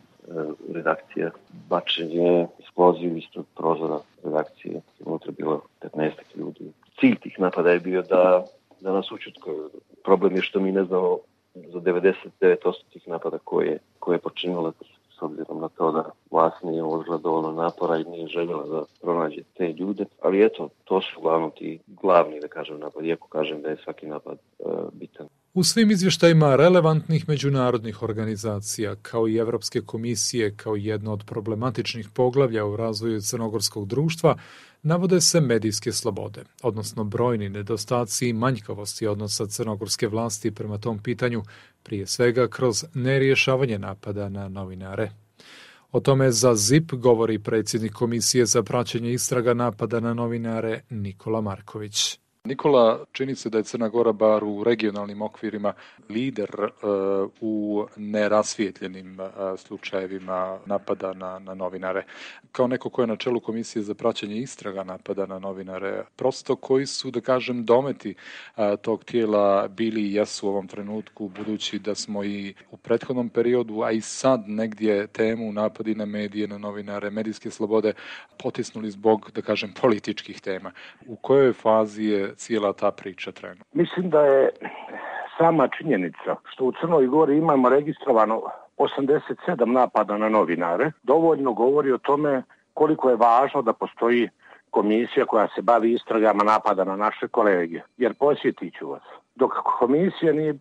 redakcije. 0.74 1.30
Bačenje 1.68 2.46
eksploziv 2.58 3.16
ispred 3.16 3.44
prozora 3.56 3.98
redakcije, 4.24 4.80
unutra 5.00 5.32
bilo 5.38 5.60
15 5.80 6.10
ljudi. 6.34 6.72
Cilj 7.00 7.16
tih 7.16 7.40
napada 7.40 7.70
je 7.70 7.80
bio 7.80 8.02
da, 8.02 8.44
da 8.80 8.92
nas 8.92 9.12
učutkaju. 9.12 9.70
Problem 10.04 10.36
je 10.36 10.42
što 10.42 10.60
mi 10.60 10.72
ne 10.72 10.84
znamo 10.84 11.18
za 11.54 11.78
99% 11.78 12.72
tih 12.92 13.08
napada 13.08 13.38
koje, 13.38 13.78
koje 13.98 14.14
je 14.14 14.20
počinila 14.20 14.72
s 15.20 15.22
obzirom 15.22 15.60
na 15.60 15.68
to 15.68 15.92
da 15.92 16.10
vlast 16.30 16.62
nije 16.62 16.82
uložila 16.82 17.18
dovoljno 17.18 17.52
napora 17.52 17.98
i 17.98 18.04
nije 18.04 18.26
željela 18.26 18.66
da 18.66 18.82
pronađe 19.00 19.42
te 19.56 19.72
ljude. 19.72 20.04
Ali 20.22 20.44
eto, 20.44 20.68
to 20.84 21.00
su 21.00 21.20
uglavnom 21.20 21.50
ti 21.58 21.78
glavni, 21.86 22.40
da 22.40 22.48
kažem, 22.48 22.78
napad, 22.80 23.04
iako 23.04 23.28
kažem 23.28 23.62
da 23.62 23.68
je 23.68 23.76
svaki 23.84 24.06
napad 24.06 24.38
e, 24.38 24.64
bitan. 24.92 25.26
U 25.54 25.64
svim 25.64 25.90
izvještajima 25.90 26.56
relevantnih 26.56 27.28
međunarodnih 27.28 28.02
organizacija, 28.02 28.96
kao 29.02 29.28
i 29.28 29.36
Evropske 29.36 29.80
komisije, 29.80 30.56
kao 30.56 30.76
jedno 30.76 31.12
od 31.12 31.24
problematičnih 31.26 32.08
poglavlja 32.14 32.64
u 32.64 32.76
razvoju 32.76 33.20
crnogorskog 33.20 33.86
društva, 33.86 34.36
navode 34.82 35.20
se 35.20 35.40
medijske 35.40 35.92
slobode, 35.92 36.44
odnosno 36.62 37.04
brojni 37.04 37.48
nedostaci 37.48 38.28
i 38.28 38.32
manjkavosti 38.32 39.06
odnosa 39.06 39.46
crnogorske 39.46 40.08
vlasti 40.08 40.50
prema 40.50 40.78
tom 40.78 40.98
pitanju, 40.98 41.42
prije 41.82 42.06
svega 42.06 42.48
kroz 42.48 42.84
nerješavanje 42.94 43.78
napada 43.78 44.28
na 44.28 44.48
novinare. 44.48 45.10
O 45.92 46.00
tome 46.00 46.30
za 46.32 46.54
ZIP 46.54 46.92
govori 46.92 47.38
predsjednik 47.38 47.92
Komisije 47.92 48.46
za 48.46 48.62
praćenje 48.62 49.12
istraga 49.12 49.54
napada 49.54 50.00
na 50.00 50.14
novinare 50.14 50.82
Nikola 50.90 51.40
Marković. 51.40 52.18
Nikola, 52.44 53.04
čini 53.12 53.34
se 53.34 53.50
da 53.50 53.58
je 53.58 53.64
Crna 53.64 53.88
Gora 53.88 54.12
bar 54.12 54.44
u 54.44 54.64
regionalnim 54.64 55.22
okvirima 55.22 55.72
lider 56.08 56.50
uh, 56.60 57.30
u 57.40 57.86
nerasvijetljenim 57.96 59.20
uh, 59.20 59.28
slučajevima 59.58 60.58
napada 60.66 61.12
na, 61.12 61.38
na 61.38 61.54
novinare. 61.54 62.04
Kao 62.52 62.66
neko 62.66 62.90
ko 62.90 63.02
je 63.02 63.06
na 63.06 63.16
čelu 63.16 63.40
Komisije 63.40 63.82
za 63.82 63.94
praćenje 63.94 64.36
istraga 64.36 64.84
napada 64.84 65.26
na 65.26 65.38
novinare, 65.38 66.04
prosto 66.16 66.56
koji 66.56 66.86
su, 66.86 67.10
da 67.10 67.20
kažem, 67.20 67.64
dometi 67.64 68.14
uh, 68.56 68.64
tog 68.82 69.04
tijela 69.04 69.68
bili 69.68 70.02
i 70.02 70.14
jesu 70.14 70.46
u 70.46 70.50
ovom 70.50 70.68
trenutku, 70.68 71.28
budući 71.28 71.78
da 71.78 71.94
smo 71.94 72.24
i 72.24 72.54
u 72.70 72.76
prethodnom 72.76 73.28
periodu, 73.28 73.82
a 73.82 73.90
i 73.90 74.00
sad 74.00 74.48
negdje 74.48 75.06
temu 75.06 75.52
napadi 75.52 75.94
na 75.94 76.04
medije, 76.04 76.48
na 76.48 76.58
novinare, 76.58 77.10
medijske 77.10 77.50
slobode 77.50 77.92
potisnuli 78.42 78.90
zbog, 78.90 79.30
da 79.34 79.42
kažem, 79.42 79.74
političkih 79.80 80.40
tema. 80.40 80.72
U 81.06 81.16
kojoj 81.16 81.52
fazi 81.52 82.04
je 82.04 82.29
cijela 82.34 82.72
ta 82.72 82.90
priča 82.90 83.32
trenutno? 83.32 83.64
Mislim 83.72 84.10
da 84.10 84.20
je 84.20 84.50
sama 85.38 85.68
činjenica 85.68 86.36
što 86.52 86.64
u 86.64 86.72
Crnoj 86.80 87.06
Gori 87.06 87.36
imamo 87.36 87.68
registrovano 87.68 88.42
87 88.78 89.64
napada 89.64 90.18
na 90.18 90.28
novinare, 90.28 90.92
dovoljno 91.02 91.52
govori 91.52 91.92
o 91.92 91.98
tome 91.98 92.42
koliko 92.74 93.10
je 93.10 93.16
važno 93.16 93.62
da 93.62 93.72
postoji 93.72 94.28
komisija 94.70 95.26
koja 95.26 95.48
se 95.54 95.62
bavi 95.62 95.92
istragama 95.92 96.44
napada 96.44 96.84
na 96.84 96.96
naše 96.96 97.28
kolege. 97.28 97.80
Jer 97.96 98.14
posjetit 98.14 98.74
ću 98.78 98.90
vas, 98.90 99.02
dok 99.34 99.52
komisija 99.78 100.32
nije 100.32 100.54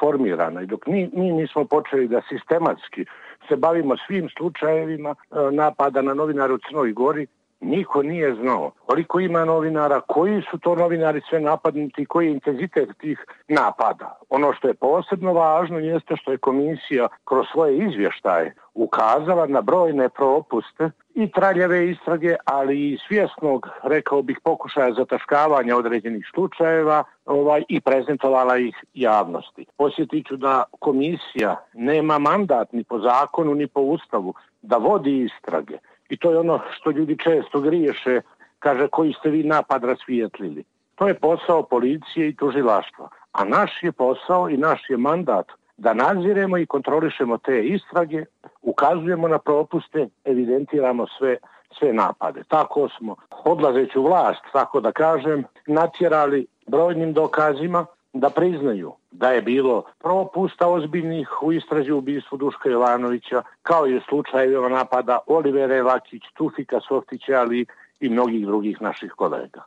formirana 0.00 0.62
i 0.62 0.66
dok 0.66 0.86
mi, 0.86 1.10
mi 1.12 1.32
nismo 1.32 1.64
počeli 1.64 2.08
da 2.08 2.20
sistematski 2.28 3.04
se 3.48 3.56
bavimo 3.56 3.96
svim 4.06 4.28
slučajevima 4.38 5.14
napada 5.52 6.02
na 6.02 6.14
novinare 6.14 6.52
u 6.52 6.58
Crnoj 6.58 6.92
Gori, 6.92 7.26
niko 7.60 8.02
nije 8.02 8.34
znao 8.34 8.70
koliko 8.86 9.20
ima 9.20 9.44
novinara, 9.44 10.00
koji 10.00 10.42
su 10.50 10.58
to 10.58 10.74
novinari 10.74 11.20
sve 11.28 11.40
napadnuti, 11.40 12.06
koji 12.06 12.26
je 12.26 12.32
intenzitet 12.32 12.88
tih 12.98 13.24
napada. 13.48 14.18
Ono 14.28 14.52
što 14.52 14.68
je 14.68 14.74
posebno 14.74 15.32
važno 15.32 15.78
jeste 15.78 16.16
što 16.16 16.32
je 16.32 16.38
komisija 16.38 17.08
kroz 17.24 17.46
svoje 17.52 17.78
izvještaje 17.78 18.54
ukazala 18.74 19.46
na 19.46 19.60
brojne 19.60 20.08
propuste 20.08 20.90
i 21.14 21.30
traljave 21.32 21.90
istrage, 21.90 22.36
ali 22.44 22.92
i 22.92 22.98
svjesnog, 23.08 23.68
rekao 23.82 24.22
bih, 24.22 24.38
pokušaja 24.44 24.92
zataškavanja 24.92 25.76
određenih 25.76 26.26
slučajeva 26.34 27.04
ovaj, 27.26 27.62
i 27.68 27.80
prezentovala 27.80 28.58
ih 28.58 28.74
javnosti. 28.94 29.66
Posjetit 29.76 30.26
ću 30.26 30.36
da 30.36 30.64
komisija 30.78 31.56
nema 31.74 32.18
mandat 32.18 32.72
ni 32.72 32.84
po 32.84 32.98
zakonu 32.98 33.54
ni 33.54 33.66
po 33.66 33.80
ustavu 33.80 34.34
da 34.62 34.76
vodi 34.76 35.24
istrage 35.24 35.78
I 36.10 36.16
to 36.16 36.30
je 36.30 36.38
ono 36.38 36.60
što 36.70 36.90
ljudi 36.90 37.18
često 37.18 37.60
griješe, 37.60 38.20
kaže 38.58 38.88
koji 38.88 39.12
ste 39.12 39.30
vi 39.30 39.42
napad 39.44 39.84
rasvijetlili. 39.84 40.64
To 40.94 41.08
je 41.08 41.14
posao 41.14 41.62
policije 41.62 42.28
i 42.28 42.36
tužilaštva. 42.36 43.08
A 43.32 43.44
naš 43.44 43.82
je 43.82 43.92
posao 43.92 44.48
i 44.50 44.56
naš 44.56 44.90
je 44.90 44.96
mandat 44.96 45.46
da 45.76 45.94
nadziremo 45.94 46.58
i 46.58 46.66
kontrolišemo 46.66 47.38
te 47.38 47.64
istrage, 47.66 48.24
ukazujemo 48.62 49.28
na 49.28 49.38
propuste, 49.38 50.08
evidentiramo 50.24 51.06
sve 51.18 51.36
sve 51.78 51.92
napade. 51.92 52.42
Tako 52.48 52.88
smo, 52.88 53.16
odlazeći 53.44 53.98
u 53.98 54.02
vlast, 54.02 54.40
tako 54.52 54.80
da 54.80 54.92
kažem, 54.92 55.44
natjerali 55.66 56.46
brojnim 56.66 57.12
dokazima 57.12 57.86
da 58.12 58.30
priznaju 58.30 58.92
da 59.10 59.30
je 59.30 59.42
bilo 59.42 59.84
propusta 59.98 60.68
ozbiljnih 60.68 61.42
u 61.42 61.52
istrazi 61.52 61.90
ubistvu 61.90 62.38
Duška 62.38 62.68
Jovanovića, 62.68 63.42
kao 63.62 63.86
i 63.86 63.96
u 63.96 64.00
slučajevima 64.08 64.68
napada 64.68 65.18
Olivera 65.26 65.82
Lakić, 65.82 66.22
Tufika 66.34 66.80
Softića, 66.88 67.32
ali 67.40 67.66
i 68.00 68.08
mnogih 68.08 68.46
drugih 68.46 68.82
naših 68.82 69.12
kolega. 69.16 69.62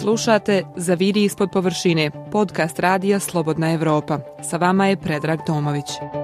Slušate 0.00 0.62
Zaviri 0.76 1.24
ispod 1.24 1.48
površine, 1.52 2.10
podcast 2.32 2.78
radija 2.78 3.18
Slobodna 3.18 3.72
Evropa. 3.72 4.18
Sa 4.50 4.56
vama 4.56 4.86
je 4.86 4.96
Predrag 4.96 5.38
Tomović. 5.46 6.21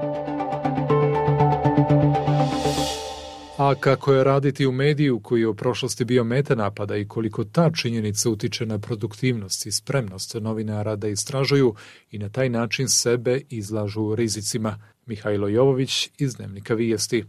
A 3.58 3.74
kako 3.74 4.12
je 4.12 4.24
raditi 4.24 4.66
u 4.66 4.72
mediju 4.72 5.20
koji 5.20 5.40
je 5.40 5.48
u 5.48 5.54
prošlosti 5.54 6.04
bio 6.04 6.24
meta 6.24 6.54
napada 6.54 6.96
i 6.96 7.08
koliko 7.08 7.44
ta 7.44 7.70
činjenica 7.70 8.30
utiče 8.30 8.66
na 8.66 8.78
produktivnost 8.78 9.66
i 9.66 9.72
spremnost 9.72 10.34
novinara 10.34 10.96
da 10.96 11.08
istražuju 11.08 11.74
i 12.10 12.18
na 12.18 12.28
taj 12.28 12.48
način 12.48 12.88
sebe 12.88 13.40
izlažu 13.50 14.14
rizicima. 14.14 14.78
Mihajlo 15.06 15.48
Jovović 15.48 16.10
iz 16.18 16.34
Dnevnika 16.34 16.74
Vijesti. 16.74 17.24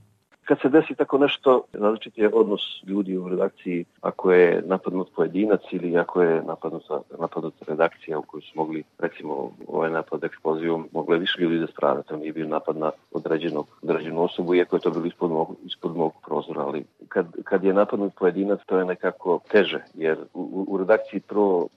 Kad 0.49 0.57
se 0.61 0.69
desi 0.69 0.95
tako 0.95 1.17
nešto, 1.17 1.63
različit 1.73 2.17
je 2.17 2.29
odnos 2.33 2.61
ljudi 2.87 3.17
u 3.17 3.29
redakciji 3.29 3.85
ako 4.01 4.31
je 4.31 4.63
napadnut 4.65 5.09
pojedinac 5.15 5.61
ili 5.71 5.97
ako 5.97 6.21
je 6.21 6.43
napadnuta, 6.43 7.01
napadnuta 7.19 7.65
redakcija 7.67 8.19
u 8.19 8.21
kojoj 8.21 8.41
su 8.41 8.51
mogli, 8.55 8.83
recimo, 8.99 9.51
ovaj 9.67 9.89
napad 9.89 10.23
eksplozivom, 10.23 10.89
mogle 10.91 11.17
više 11.17 11.41
ljudi 11.41 11.59
da 11.59 11.67
strada. 11.67 12.01
To 12.01 12.17
nije 12.17 12.33
bio 12.33 12.47
napad 12.47 12.77
na 12.77 12.91
određenog, 13.11 13.67
određenu 13.81 14.23
osobu, 14.23 14.55
iako 14.55 14.75
je 14.75 14.79
to 14.79 14.91
bilo 14.91 15.05
ispod 15.05 15.31
mog, 15.31 15.55
ispod 15.65 15.95
mog 15.95 16.13
prozora, 16.25 16.61
ali 16.61 16.85
kad, 17.07 17.25
kad 17.43 17.63
je 17.63 17.73
napadnut 17.73 18.13
pojedinac, 18.19 18.59
to 18.65 18.77
je 18.77 18.85
nekako 18.85 19.39
teže, 19.51 19.83
jer 19.93 20.17
u, 20.33 20.65
u 20.67 20.77
redakciji 20.77 21.19
prvo 21.19 21.67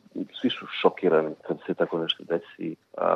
svi 0.41 0.51
su 0.51 0.67
šokirani 0.67 1.35
kad 1.43 1.57
se 1.67 1.75
tako 1.75 1.99
nešto 1.99 2.25
desi, 2.25 2.77
a 2.97 3.07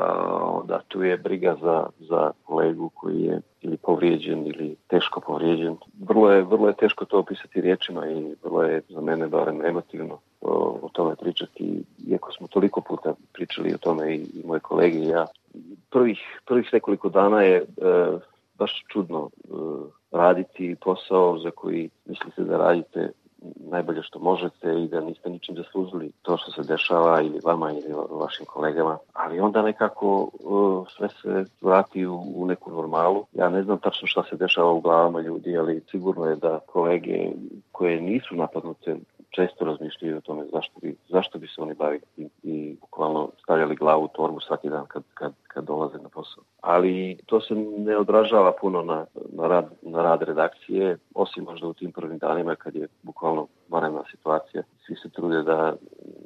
onda 0.43 0.81
tu 0.89 1.03
je 1.03 1.17
briga 1.17 1.57
za, 1.63 1.87
za 1.99 2.31
kolegu 2.45 2.91
koji 2.95 3.21
je 3.21 3.41
ili 3.63 3.77
povrijeđen 3.77 4.47
ili 4.47 4.77
teško 4.87 5.21
povrijeđen. 5.21 5.77
Vrlo 6.01 6.31
je, 6.31 6.43
vrlo 6.43 6.69
je 6.69 6.77
teško 6.77 7.05
to 7.05 7.19
opisati 7.19 7.61
riječima 7.61 8.11
i 8.11 8.35
vrlo 8.45 8.63
je 8.63 8.83
za 8.89 9.01
mene 9.01 9.27
barem 9.27 9.65
emotivno 9.65 10.19
o, 10.41 10.79
o 10.83 10.89
tome 10.93 11.17
pričati, 11.17 11.85
iako 12.09 12.33
smo 12.33 12.47
toliko 12.47 12.81
puta 12.81 13.15
pričali 13.33 13.75
o 13.75 13.79
tome 13.79 14.15
i, 14.15 14.21
i 14.21 14.47
moje 14.47 14.61
kolege 14.61 14.99
i 14.99 15.09
ja. 15.09 15.27
Prvih, 15.91 16.41
prvih 16.47 16.71
nekoliko 16.73 17.09
dana 17.09 17.43
je 17.43 17.57
e, 17.57 17.65
baš 18.59 18.85
čudno 18.89 19.31
e, 19.45 19.49
raditi 20.13 20.77
posao 20.81 21.39
za 21.39 21.51
koji 21.51 21.91
mislite 22.07 22.45
da 22.45 22.57
radite 22.57 23.11
najbolje 23.57 24.03
što 24.03 24.19
možete 24.19 24.83
i 24.83 24.89
da 24.89 25.01
niste 25.01 25.31
ničim 25.31 25.57
zaslužili 25.57 26.13
to 26.23 26.37
što 26.37 26.51
se 26.51 26.63
dešava 26.63 27.21
ili 27.23 27.41
vama 27.45 27.73
ili 27.73 27.95
vašim 28.11 28.47
kolegama. 28.47 28.99
Ali 29.13 29.41
onda 29.41 29.63
nekako 29.63 30.29
uh, 30.41 30.87
sve 30.97 31.09
se 31.09 31.45
vrati 31.61 32.07
u, 32.07 32.23
u 32.37 32.47
neku 32.47 32.71
normalu. 32.71 33.27
Ja 33.33 33.49
ne 33.49 33.63
znam 33.63 33.79
tačno 33.79 34.09
šta 34.09 34.23
se 34.31 34.37
dešava 34.37 34.73
u 34.73 34.81
glavama 34.81 35.21
ljudi, 35.21 35.59
ali 35.59 35.83
sigurno 35.91 36.25
je 36.25 36.37
da 36.37 36.59
kolege 36.67 37.31
koje 37.73 38.01
nisu 38.01 38.35
napadnute 38.35 38.97
često 39.31 39.65
razmišljaju 39.65 40.17
o 40.17 40.21
tome 40.21 40.45
zašto 40.53 40.81
bi, 40.83 40.97
zašto 41.09 41.39
bi 41.39 41.47
se 41.47 41.61
oni 41.61 41.75
bavili 41.75 42.03
i, 42.17 42.29
i 42.43 42.77
bukvalno 42.81 43.29
stavljali 43.43 43.77
glavu 43.77 44.05
u 44.05 44.09
torbu 44.09 44.41
svaki 44.41 44.69
dan 44.69 44.87
kad, 44.87 45.03
kad, 45.15 45.33
kad 45.49 45.65
dolaze 45.65 45.99
na 45.99 46.09
posao. 46.09 46.45
Ali 46.67 47.19
to 47.27 47.41
se 47.41 47.55
ne 47.55 47.97
odražava 47.97 48.53
puno 48.61 48.83
na, 48.83 49.07
na, 49.33 49.47
rad, 49.47 49.71
na 49.83 50.03
rad 50.03 50.23
redakcije, 50.23 50.99
osim 51.15 51.45
možda 51.45 51.67
u 51.67 51.75
tim 51.75 51.93
prvim 51.93 52.19
danima 52.19 52.57
kad 52.57 52.75
je 52.75 52.89
bukvalno 53.03 53.47
vanredna 53.69 54.03
situacija. 54.11 54.63
Svi 54.87 54.97
se 54.97 55.09
trude 55.09 55.43
da 55.43 55.77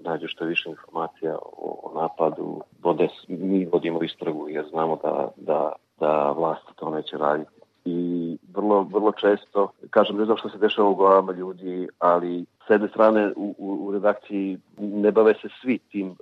nađu 0.04 0.28
što 0.28 0.44
više 0.44 0.70
informacija 0.70 1.38
o, 1.42 1.80
o 1.82 2.00
napadu. 2.00 2.60
Vode, 2.82 3.08
mi 3.28 3.64
vodimo 3.72 4.02
istragu 4.02 4.48
jer 4.48 4.64
znamo 4.70 4.98
da, 5.02 5.28
da, 5.36 5.72
da 5.98 6.30
vlast 6.30 6.64
to 6.76 6.90
neće 6.90 7.16
raditi 7.16 7.50
i 7.84 8.36
vrlo, 8.54 8.82
vrlo 8.82 9.12
često, 9.12 9.68
kažem, 9.90 10.16
ne 10.16 10.24
znam 10.24 10.36
što 10.36 10.48
se 10.48 10.58
dešava 10.58 10.88
u 10.88 10.94
glavama 10.94 11.32
ljudi, 11.32 11.88
ali 11.98 12.44
s 12.66 12.70
jedne 12.70 12.88
strane 12.88 13.32
u, 13.36 13.54
u, 13.58 13.78
u 13.86 13.92
redakciji 13.92 14.58
ne 14.78 15.10
bave 15.12 15.34
se 15.34 15.48
svi 15.60 15.78
tim 15.78 16.08
e, 16.08 16.14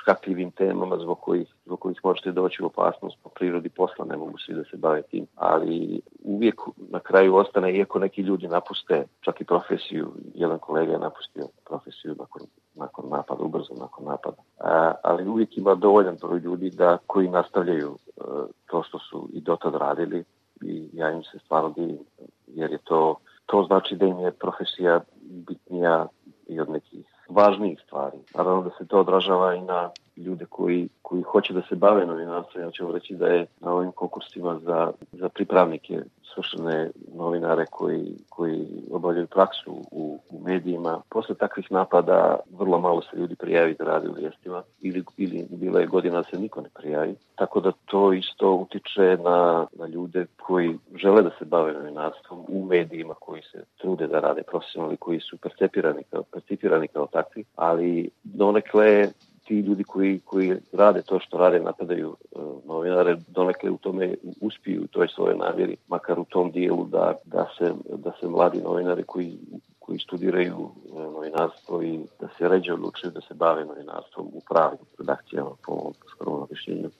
škakljivim 0.00 0.50
temama 0.50 0.96
zbog 0.98 1.20
kojih, 1.20 1.54
zbog 1.64 1.80
kojih 1.80 2.00
možete 2.04 2.32
doći 2.32 2.62
u 2.62 2.66
opasnost 2.66 3.16
po 3.22 3.28
prirodi 3.28 3.68
posla, 3.68 4.04
ne 4.04 4.16
mogu 4.16 4.38
svi 4.38 4.54
da 4.54 4.64
se 4.64 4.76
bave 4.76 5.02
tim, 5.02 5.26
ali 5.34 6.00
uvijek 6.22 6.60
na 6.76 7.00
kraju 7.00 7.36
ostane, 7.36 7.76
iako 7.76 7.98
neki 7.98 8.22
ljudi 8.22 8.48
napuste 8.48 9.04
čak 9.20 9.40
i 9.40 9.44
profesiju, 9.44 10.12
jedan 10.34 10.58
kolega 10.58 10.92
je 10.92 10.98
napustio 10.98 11.46
profesiju 11.64 12.14
nakon, 12.18 12.42
nakon 12.74 13.08
napada, 13.10 13.42
ubrzo 13.42 13.74
nakon 13.74 14.04
napada, 14.04 14.42
a, 14.58 14.92
ali 15.02 15.28
uvijek 15.28 15.58
ima 15.58 15.74
dovoljan 15.74 16.16
broj 16.20 16.38
ljudi 16.38 16.70
da 16.70 16.98
koji 17.06 17.28
nastavljaju 17.28 17.96
e, 18.16 18.20
to 18.66 18.82
što 18.82 18.98
su 18.98 19.28
i 19.32 19.40
dotad 19.40 19.74
radili 19.74 20.24
i 20.62 20.88
ja 20.92 21.10
im 21.10 21.22
se 21.22 21.38
stvarno 21.38 21.70
divim, 21.70 21.98
jer 22.46 22.70
je 22.72 22.78
to, 22.84 23.16
to 23.46 23.64
znači 23.66 23.96
da 23.96 24.06
im 24.06 24.18
je 24.18 24.32
profesija 24.32 25.00
bitnija 25.22 26.06
i 26.48 26.60
od 26.60 26.70
nekih 26.70 27.13
važnijih 27.28 27.80
stvari. 27.86 28.18
Naravno 28.34 28.62
da 28.62 28.70
se 28.78 28.86
to 28.86 29.00
odražava 29.00 29.54
i 29.54 29.60
na 29.60 29.90
ljude 30.16 30.46
koji, 30.46 30.88
koji 31.02 31.22
hoće 31.22 31.52
da 31.52 31.62
se 31.68 31.74
bave 31.74 32.06
novinarstvom. 32.06 32.64
Ja 32.64 32.70
ću 32.70 32.92
reći 32.92 33.14
da 33.14 33.26
je 33.26 33.46
na 33.60 33.72
ovim 33.72 33.92
konkursima 33.92 34.58
za, 34.64 34.92
za 35.12 35.28
pripravnike 35.28 36.02
svršene 36.34 36.90
novinare 37.14 37.66
koji, 37.70 38.16
koji 38.28 38.66
obavljaju 38.90 39.26
praksu 39.26 39.72
u, 39.90 40.18
u 40.30 40.40
medijima. 40.40 41.00
Posle 41.10 41.34
takvih 41.34 41.72
napada 41.72 42.36
vrlo 42.50 42.80
malo 42.80 43.02
se 43.02 43.16
ljudi 43.16 43.36
prijavi 43.36 43.76
da 43.78 43.84
radi 43.84 44.08
u 44.08 44.12
vijestima 44.12 44.62
ili, 44.80 45.04
ili 45.16 45.46
bila 45.50 45.80
je 45.80 45.86
godina 45.86 46.16
da 46.16 46.22
se 46.22 46.38
niko 46.38 46.60
ne 46.60 46.68
prijavi. 46.74 47.14
Tako 47.34 47.60
da 47.60 47.72
to 47.84 48.12
isto 48.12 48.52
utiče 48.52 49.18
na, 49.24 49.66
na 49.72 49.86
ljude 49.86 50.26
koji 50.42 50.78
žele 50.94 51.22
da 51.22 51.30
se 51.38 51.44
bave 51.44 51.72
novinarstvom 51.72 52.44
u 52.48 52.64
medijima 52.64 53.14
koji 53.14 53.42
se 53.42 53.64
trude 53.78 54.06
da 54.06 54.20
rade 54.20 54.42
profesionalni, 54.42 54.96
koji 54.96 55.20
su 55.20 55.36
percepirani 55.36 56.02
kao, 56.10 56.22
percipirani 56.22 56.88
kao 56.88 57.06
takvi, 57.06 57.44
ali 57.56 58.10
donekle 58.24 59.08
ti 59.44 59.60
ljudi 59.60 59.84
koji, 59.84 60.20
koji 60.24 60.56
rade 60.72 61.02
to 61.02 61.20
što 61.20 61.38
rade, 61.38 61.60
napadaju 61.60 62.08
uh, 62.30 62.64
novinare, 62.64 63.16
donekle 63.28 63.70
u 63.70 63.78
tome 63.78 64.14
uspiju 64.40 64.82
u 64.82 64.86
toj 64.86 65.08
svojoj 65.08 65.36
namjeri, 65.36 65.76
makar 65.88 66.20
u 66.20 66.24
tom 66.24 66.50
dijelu 66.50 66.84
da, 66.84 67.14
da, 67.24 67.48
se, 67.58 67.72
da 67.96 68.12
se 68.20 68.28
mladi 68.28 68.62
novinari 68.62 69.02
koji, 69.02 69.38
koji 69.78 69.98
studiraju 69.98 70.56
uh, 70.58 71.02
novinarstvo 71.12 71.82
i 71.82 72.00
da 72.20 72.28
se 72.38 72.48
ređe 72.48 72.72
odlučuju 72.72 73.10
da 73.10 73.20
se 73.20 73.34
bave 73.34 73.64
novinarstvom 73.64 74.26
u 74.26 74.40
pravim 74.48 74.78
redakcijama 74.98 75.50
po 75.66 75.72
ovom 75.72 75.94
skromnom 76.10 76.42
objašnjenju. 76.42 76.90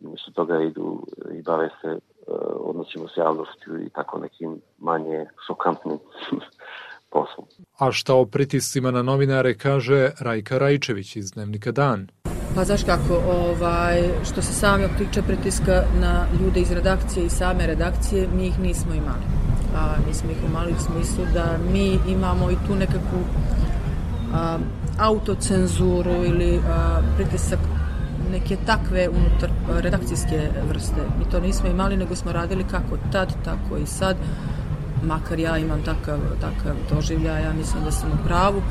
Umesto 0.00 0.30
toga 0.30 0.62
idu 0.62 1.06
i 1.32 1.42
bave 1.42 1.70
se 1.80 1.88
uh, 1.92 2.34
odnosima 2.60 3.08
s 3.08 3.16
javnošću 3.16 3.78
i 3.80 3.90
tako 3.90 4.18
nekim 4.18 4.60
manje 4.78 5.26
šokantnim 5.46 5.98
poslom. 7.10 7.46
A 7.78 7.92
šta 7.92 8.14
o 8.14 8.26
pritiscima 8.26 8.90
na 8.90 9.02
novinare 9.02 9.54
kaže 9.54 10.10
Rajka 10.20 10.58
Rajčević 10.58 11.16
iz 11.16 11.30
Dnevnika 11.30 11.72
Dan? 11.72 12.08
Pa 12.54 12.64
znaš 12.64 12.84
kako, 12.84 13.14
ovaj, 13.14 14.02
što 14.24 14.42
se 14.42 14.52
samog 14.52 14.90
tiče 14.98 15.22
pritiska 15.22 15.84
na 16.00 16.26
ljude 16.40 16.60
iz 16.60 16.72
redakcije 16.72 17.26
i 17.26 17.30
same 17.30 17.66
redakcije, 17.66 18.28
mi 18.36 18.46
ih 18.46 18.58
nismo 18.58 18.94
imali. 18.94 19.24
A, 19.76 19.94
mi 20.06 20.14
smo 20.14 20.30
ih 20.30 20.36
imali 20.50 20.72
u 20.72 20.80
smislu 20.80 21.24
da 21.34 21.58
mi 21.72 21.98
imamo 22.08 22.50
i 22.50 22.56
tu 22.66 22.74
nekakvu 22.74 23.20
a, 24.34 24.58
autocenzuru 24.98 26.24
ili 26.24 26.60
a, 26.68 27.00
pritisak 27.16 27.58
neke 28.32 28.56
takve 28.66 29.08
unutar 29.08 29.50
redakcijske 29.80 30.50
vrste. 30.68 31.02
Mi 31.18 31.30
to 31.30 31.40
nismo 31.40 31.68
imali, 31.68 31.96
nego 31.96 32.16
smo 32.16 32.32
radili 32.32 32.64
kako 32.70 32.96
tad, 33.12 33.32
tako 33.44 33.76
i 33.76 33.86
sad 33.86 34.16
makar 35.02 35.38
ja 35.38 35.58
imam 35.58 35.82
takav, 35.82 36.18
takav 36.40 36.76
doživlja, 36.90 37.38
ja 37.38 37.52
mislim 37.52 37.84
da 37.84 37.90
sam 37.90 38.10
u 38.10 38.26
pravu, 38.26 38.62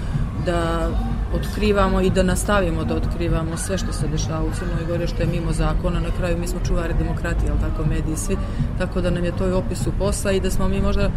da 0.45 0.89
otkrivamo 1.33 2.01
i 2.01 2.09
da 2.09 2.23
nastavimo 2.23 2.83
da 2.83 2.95
otkrivamo 2.95 3.57
sve 3.57 3.77
što 3.77 3.93
se 3.93 4.07
dešava 4.07 4.43
u 4.43 4.51
Crnoj 4.51 4.85
Gori, 4.87 5.07
što 5.07 5.21
je 5.21 5.27
mimo 5.27 5.51
zakona, 5.51 5.99
na 5.99 6.11
kraju 6.17 6.37
mi 6.37 6.47
smo 6.47 6.59
čuvari 6.67 6.93
demokratije, 6.99 7.51
ali 7.51 7.59
tako 7.59 7.89
mediji 7.89 8.17
svi, 8.17 8.37
tako 8.77 9.01
da 9.01 9.09
nam 9.09 9.25
je 9.25 9.37
to 9.37 9.47
i 9.47 9.51
opisu 9.51 9.91
posla 9.99 10.31
i 10.31 10.39
da 10.39 10.51
smo 10.51 10.67
mi 10.67 10.81
možda 10.81 11.09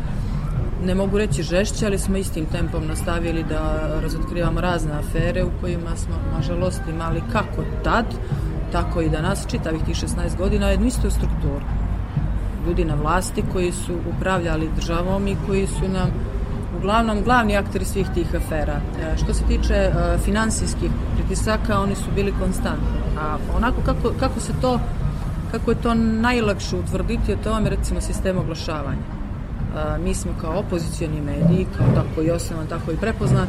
ne 0.84 0.94
mogu 0.94 1.18
reći 1.18 1.42
žešće, 1.42 1.86
ali 1.86 1.98
smo 1.98 2.16
istim 2.16 2.46
tempom 2.46 2.86
nastavili 2.86 3.44
da 3.48 3.90
razotkrivamo 4.02 4.60
razne 4.60 4.92
afere 4.92 5.44
u 5.44 5.50
kojima 5.60 5.96
smo, 5.96 6.14
nažalost, 6.36 6.80
imali 6.88 7.22
kako 7.32 7.62
tad, 7.84 8.04
tako 8.72 9.00
i 9.00 9.08
danas, 9.08 9.46
čitavih 9.46 9.82
tih 9.84 9.96
16 9.96 10.36
godina, 10.38 10.68
jednu 10.68 10.86
istu 10.86 11.10
strukturu 11.10 11.64
ljudi 12.66 12.84
na 12.84 12.94
vlasti 12.94 13.42
koji 13.52 13.72
su 13.72 13.94
upravljali 14.16 14.70
državom 14.76 15.28
i 15.28 15.36
koji 15.46 15.66
su 15.66 15.88
nam 15.88 16.10
uglavnom 16.78 17.22
glavni 17.22 17.56
akteri 17.56 17.84
svih 17.84 18.06
tih 18.14 18.34
afera. 18.34 18.80
E, 19.00 19.16
što 19.16 19.34
se 19.34 19.44
tiče 19.44 19.74
e, 19.74 19.92
finansijskih 20.24 20.90
pritisaka, 21.14 21.80
oni 21.80 21.94
su 21.94 22.10
bili 22.14 22.34
konstantni. 22.40 23.00
A 23.20 23.36
onako 23.56 23.76
kako, 23.84 24.12
kako 24.20 24.40
se 24.40 24.52
to 24.60 24.80
kako 25.50 25.70
je 25.70 25.82
to 25.82 25.94
najlakše 25.94 26.76
utvrditi, 26.76 27.36
to 27.44 27.50
vam 27.50 27.64
je 27.64 27.70
recimo 27.70 28.00
sistem 28.00 28.38
oglašavanja. 28.38 29.20
mi 30.04 30.14
smo 30.14 30.32
kao 30.40 30.58
opozicioni 30.58 31.20
mediji, 31.20 31.66
kao 31.78 31.86
tako 31.94 32.22
i 32.22 32.30
osnovan, 32.30 32.66
tako 32.66 32.92
i 32.92 32.96
prepoznat, 32.96 33.48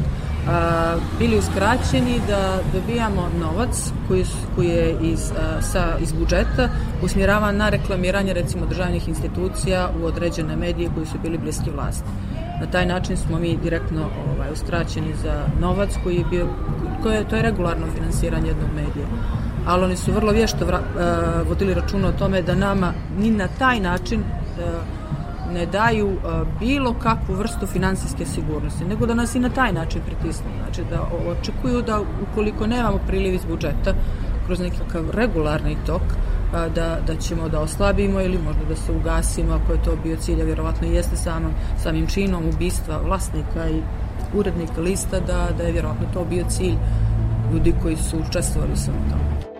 bili 1.18 1.38
uskraćeni 1.38 2.20
da 2.28 2.58
dobijamo 2.72 3.28
novac 3.40 3.92
koji, 4.08 4.24
koji 4.54 4.68
je 4.68 4.96
iz, 5.02 5.32
sa, 5.60 5.98
iz 6.00 6.12
budžeta 6.12 6.68
usmjeravan 7.02 7.56
na 7.56 7.68
reklamiranje 7.68 8.32
recimo 8.32 8.66
državnih 8.66 9.08
institucija 9.08 9.90
u 10.02 10.06
određene 10.06 10.56
medije 10.56 10.90
koji 10.94 11.06
su 11.06 11.18
bili 11.22 11.38
bliski 11.38 11.70
vlasti. 11.70 12.08
Na 12.60 12.66
taj 12.66 12.86
način 12.86 13.16
smo 13.16 13.38
mi 13.38 13.56
direktno 13.56 14.00
ovaj, 14.00 14.52
uskraćeni 14.52 15.14
za 15.22 15.46
novac 15.60 15.90
koji 16.04 16.16
je 16.16 16.24
bio, 16.30 16.46
koje, 17.02 17.28
to 17.28 17.36
je 17.36 17.42
regularno 17.42 17.86
finansiranje 17.94 18.48
jednog 18.48 18.68
medija. 18.74 19.06
Ali 19.66 19.84
oni 19.84 19.96
su 19.96 20.12
vrlo 20.12 20.32
vješto 20.32 20.66
vra, 20.66 20.78
uh, 20.78 21.48
vodili 21.48 21.74
računa 21.74 22.08
o 22.08 22.12
tome 22.12 22.42
da 22.42 22.54
nama 22.54 22.92
ni 23.18 23.30
na 23.30 23.48
taj 23.58 23.80
način 23.80 24.20
uh, 24.20 25.01
ne 25.52 25.66
daju 25.66 26.08
uh, 26.08 26.18
bilo 26.60 26.94
kakvu 26.94 27.34
vrstu 27.34 27.66
finansijske 27.66 28.26
sigurnosti, 28.26 28.84
nego 28.84 29.06
da 29.06 29.14
nas 29.14 29.34
i 29.34 29.40
na 29.40 29.48
taj 29.48 29.72
način 29.72 30.02
pritisnu. 30.06 30.50
Znači 30.62 30.82
da 30.90 31.08
očekuju 31.30 31.82
da 31.82 32.00
ukoliko 32.30 32.66
nemamo 32.66 32.98
priliv 33.06 33.34
iz 33.34 33.44
budžeta, 33.44 33.94
kroz 34.46 34.60
nekakav 34.60 35.10
regularni 35.10 35.76
tok, 35.86 36.02
uh, 36.02 36.74
da, 36.74 36.98
da 37.06 37.16
ćemo 37.16 37.48
da 37.48 37.60
oslabimo 37.60 38.20
ili 38.20 38.38
možda 38.38 38.64
da 38.68 38.76
se 38.76 38.92
ugasimo 38.92 39.52
ako 39.52 39.72
je 39.72 39.82
to 39.82 39.96
bio 40.02 40.16
cilj, 40.16 40.42
a 40.42 40.44
vjerovatno 40.44 40.88
jeste 40.88 41.16
samim, 41.16 41.50
samim 41.82 42.06
činom 42.06 42.48
ubistva 42.54 43.00
vlasnika 43.06 43.68
i 43.68 43.82
urednika 44.34 44.80
lista, 44.80 45.20
da, 45.20 45.48
da 45.58 45.62
je 45.62 45.72
vjerovatno 45.72 46.06
to 46.14 46.24
bio 46.24 46.44
cilj 46.48 46.76
ljudi 47.52 47.74
koji 47.82 47.96
su 47.96 48.18
učestvovali 48.28 48.76
sa 48.76 48.92
tome. 48.92 49.51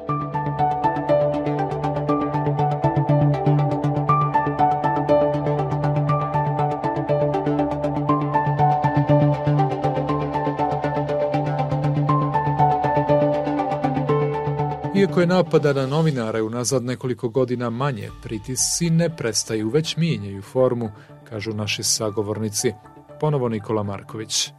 Je 15.22 15.26
napada 15.26 15.72
na 15.72 15.87
novinare 15.87 16.42
unazad 16.42 16.85
nekoliko 16.85 17.28
godina 17.28 17.70
manje, 17.70 18.11
pritisci 18.22 18.90
ne 18.90 19.16
prestaju, 19.16 19.70
već 19.70 19.96
mijenjaju 19.96 20.42
formu, 20.42 20.90
kažu 21.28 21.52
naši 21.52 21.82
sagovornici. 21.82 22.72
Ponovo 23.20 23.48
Nikola 23.48 23.82
Marković. 23.82 24.50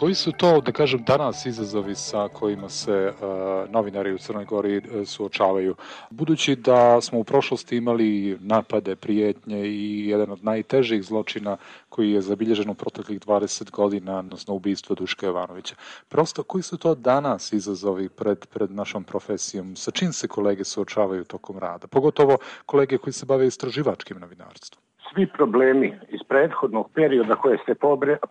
Koji 0.00 0.14
su 0.14 0.32
to, 0.32 0.60
da 0.60 0.72
kažem, 0.72 1.02
danas 1.06 1.46
izazovi 1.46 1.94
sa 1.94 2.28
kojima 2.28 2.68
se 2.68 3.12
uh, 3.12 3.70
novinari 3.70 4.12
u 4.14 4.18
Crnoj 4.18 4.44
Gori 4.44 4.76
uh, 4.78 5.06
suočavaju? 5.06 5.74
Budući 6.10 6.56
da 6.56 7.00
smo 7.00 7.18
u 7.18 7.24
prošlosti 7.24 7.76
imali 7.76 8.38
napade, 8.40 8.96
prijetnje 8.96 9.66
i 9.66 10.08
jedan 10.08 10.30
od 10.30 10.44
najtežih 10.44 11.02
zločina 11.02 11.56
koji 11.88 12.10
je 12.10 12.20
zabilježen 12.20 12.70
u 12.70 12.74
proteklih 12.74 13.20
20 13.20 13.70
godina, 13.70 14.18
odnosno 14.18 14.54
ubistvo 14.54 14.96
Duška 14.96 15.26
Jovanovića. 15.26 15.74
Prosto, 16.08 16.42
koji 16.42 16.62
su 16.62 16.78
to 16.78 16.94
danas 16.94 17.52
izazovi 17.52 18.08
pred, 18.08 18.46
pred 18.46 18.70
našom 18.70 19.04
profesijom? 19.04 19.76
Sa 19.76 19.90
čim 19.90 20.12
se 20.12 20.28
kolege 20.28 20.64
suočavaju 20.64 21.24
tokom 21.24 21.58
rada? 21.58 21.86
Pogotovo 21.86 22.38
kolege 22.66 22.98
koji 22.98 23.12
se 23.12 23.26
bave 23.26 23.46
istraživačkim 23.46 24.18
novinarstvom 24.20 24.89
svi 25.12 25.26
problemi 25.26 25.98
iz 26.08 26.20
prethodnog 26.28 26.90
perioda 26.94 27.36
koje 27.36 27.58
ste 27.58 27.74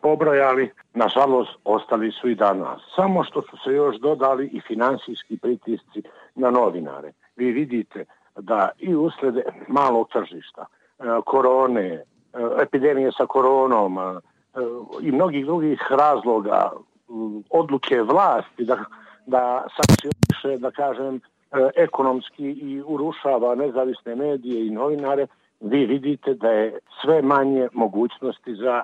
pobrojali, 0.02 0.72
nažalost, 0.94 1.52
ostali 1.64 2.12
su 2.12 2.30
i 2.30 2.36
danas. 2.36 2.82
Samo 2.96 3.24
što 3.24 3.42
su 3.42 3.58
se 3.64 3.72
još 3.72 3.96
dodali 3.96 4.48
i 4.48 4.62
finansijski 4.62 5.38
pritisci 5.38 6.02
na 6.36 6.52
novinare. 6.52 7.12
Vi 7.36 7.52
vidite 7.52 8.06
da 8.38 8.70
i 8.78 8.96
usled 8.96 9.36
malog 9.68 10.10
tržišta, 10.14 10.66
e, 10.66 11.04
korone, 11.26 11.88
e, 11.88 12.04
epidemije 12.62 13.12
sa 13.12 13.26
koronom 13.26 13.98
e, 13.98 14.20
i 15.02 15.12
mnogih 15.12 15.46
drugih 15.46 15.80
razloga, 15.90 16.72
odluke 17.50 18.02
vlasti 18.02 18.66
da, 18.66 18.78
da 19.26 19.68
sankcioniše, 19.76 20.58
da 20.58 20.72
kažem, 20.72 21.22
ekonomski 21.76 22.46
i 22.46 22.82
urušava 22.86 23.56
nezavisne 23.56 24.16
medije 24.16 24.68
i 24.68 24.70
novinare, 24.70 25.28
vi 25.60 25.86
vidite 25.86 26.34
da 26.34 26.52
je 26.52 26.80
sve 27.02 27.22
manje 27.22 27.68
mogućnosti 27.74 28.56
za 28.56 28.84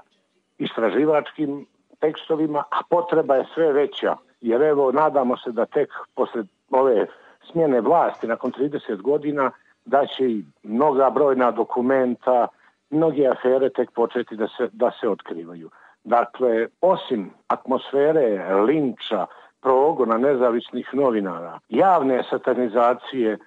istraživačkim 0.57 1.65
tekstovima, 1.99 2.59
a 2.59 2.81
potreba 2.89 3.35
je 3.35 3.45
sve 3.53 3.73
veća. 3.73 4.15
Jer 4.41 4.61
evo, 4.61 4.91
nadamo 4.91 5.37
se 5.37 5.51
da 5.51 5.65
tek 5.65 5.89
posle 6.15 6.43
ove 6.71 7.07
smjene 7.51 7.81
vlasti 7.81 8.27
nakon 8.27 8.51
30 8.51 9.01
godina 9.01 9.51
da 9.85 10.05
će 10.05 10.31
i 10.31 10.45
mnoga 10.63 11.09
brojna 11.09 11.51
dokumenta, 11.51 12.47
mnoge 12.89 13.27
afere 13.27 13.69
tek 13.69 13.91
početi 13.91 14.35
da 14.35 14.47
se, 14.47 14.69
da 14.71 14.91
se 14.99 15.09
otkrivaju. 15.09 15.69
Dakle, 16.03 16.67
osim 16.81 17.31
atmosfere 17.47 18.55
linča, 18.55 19.25
progona 19.61 20.17
nezavisnih 20.17 20.89
novinara, 20.93 21.59
javne 21.69 22.23
satanizacije 22.29 23.31
e, 23.33 23.37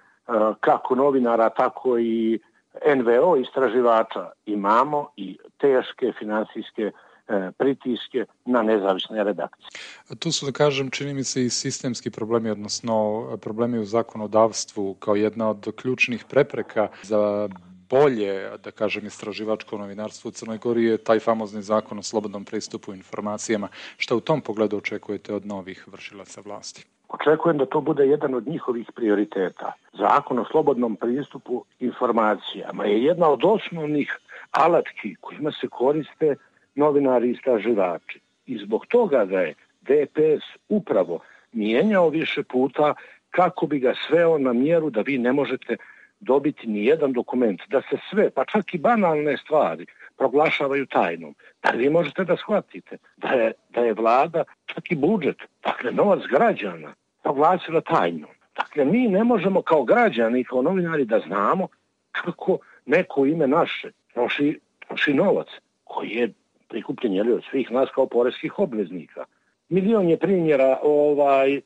kako 0.59 0.95
novinara, 0.95 1.49
tako 1.49 1.97
i 1.99 2.39
NVO 2.95 3.37
istraživača 3.37 4.31
imamo 4.45 5.09
i 5.17 5.37
teške 5.57 6.13
finansijske 6.19 6.91
e, 7.27 7.51
pritiske 7.57 8.25
na 8.45 8.61
nezavisne 8.61 9.23
redakcije. 9.23 9.67
Tu 10.19 10.31
su, 10.31 10.45
da 10.45 10.51
kažem, 10.51 10.89
čini 10.89 11.13
mi 11.13 11.23
se 11.23 11.45
i 11.45 11.49
sistemski 11.49 12.11
problemi, 12.11 12.49
odnosno 12.49 13.27
problemi 13.41 13.79
u 13.79 13.85
zakonodavstvu 13.85 14.93
kao 14.93 15.15
jedna 15.15 15.49
od 15.49 15.75
ključnih 15.75 16.25
prepreka 16.29 16.87
za 17.03 17.49
bolje, 17.89 18.49
da 18.63 18.71
kažem, 18.71 19.05
istraživačko 19.05 19.77
novinarstvo 19.77 20.29
u 20.29 20.31
Crnoj 20.31 20.57
Gori 20.57 20.83
je 20.83 20.97
taj 20.97 21.19
famozni 21.19 21.61
zakon 21.61 21.99
o 21.99 22.03
slobodnom 22.03 22.45
pristupu 22.45 22.93
informacijama. 22.93 23.67
Šta 23.97 24.15
u 24.15 24.19
tom 24.19 24.41
pogledu 24.41 24.77
očekujete 24.77 25.33
od 25.33 25.45
novih 25.45 25.87
vršilaca 25.87 26.41
vlasti? 26.45 26.85
Očekujem 27.09 27.57
da 27.57 27.65
to 27.65 27.81
bude 27.81 28.05
jedan 28.05 28.35
od 28.35 28.47
njihovih 28.47 28.91
prioriteta. 28.95 29.73
Zakon 29.93 30.39
o 30.39 30.45
slobodnom 30.45 30.95
pristupu 30.95 31.63
informacijama 31.79 32.85
je 32.85 33.03
jedna 33.03 33.29
od 33.29 33.39
osnovnih 33.43 34.17
alatki 34.51 35.15
kojima 35.21 35.51
se 35.51 35.67
koriste 35.67 36.35
novinari 36.75 37.27
i 37.27 37.31
istraživači. 37.31 38.19
I 38.45 38.57
zbog 38.57 38.85
toga 38.85 39.25
da 39.25 39.41
je 39.41 39.53
DPS 39.81 40.45
upravo 40.69 41.19
mijenjao 41.51 42.09
više 42.09 42.43
puta 42.43 42.93
kako 43.29 43.67
bi 43.67 43.79
ga 43.79 43.93
sveo 44.07 44.37
na 44.37 44.53
mjeru 44.53 44.89
da 44.89 45.01
vi 45.01 45.17
ne 45.17 45.33
možete 45.33 45.77
dobiti 46.19 46.67
ni 46.67 46.85
jedan 46.85 47.13
dokument, 47.13 47.61
da 47.67 47.81
se 47.81 47.97
sve, 48.09 48.29
pa 48.29 48.45
čak 48.45 48.73
i 48.73 48.77
banalne 48.77 49.37
stvari, 49.37 49.85
proglašavaju 50.19 50.85
tajnom. 50.85 51.35
Da 51.63 51.69
vi 51.69 51.89
možete 51.89 52.23
da 52.23 52.37
shvatite 52.37 52.97
da 53.17 53.29
je, 53.29 53.51
da 53.69 53.81
je 53.81 53.93
vlada, 53.93 54.43
čak 54.65 54.91
i 54.91 54.95
budžet, 54.95 55.37
dakle 55.63 55.91
novac 55.91 56.19
građana, 56.29 56.93
proglasila 57.23 57.81
tajnom. 57.81 58.29
Dakle, 58.55 58.85
mi 58.85 59.07
ne 59.07 59.23
možemo 59.23 59.61
kao 59.61 59.83
građani, 59.83 60.43
kao 60.43 60.61
novinari 60.61 61.05
da 61.05 61.19
znamo 61.19 61.67
kako 62.11 62.57
neko 62.85 63.25
ime 63.25 63.47
naše 63.47 63.91
troši, 64.13 64.59
troši 64.87 65.13
novac 65.13 65.47
koji 65.83 66.09
je 66.09 66.33
prikupljen 66.67 67.13
jeli, 67.13 67.33
od 67.33 67.43
svih 67.49 67.71
nas 67.71 67.89
kao 67.95 68.05
poreskih 68.05 68.59
obveznika. 68.59 69.25
Milion 69.69 70.09
je 70.09 70.17
primjera 70.17 70.79
ovaj, 70.83 71.61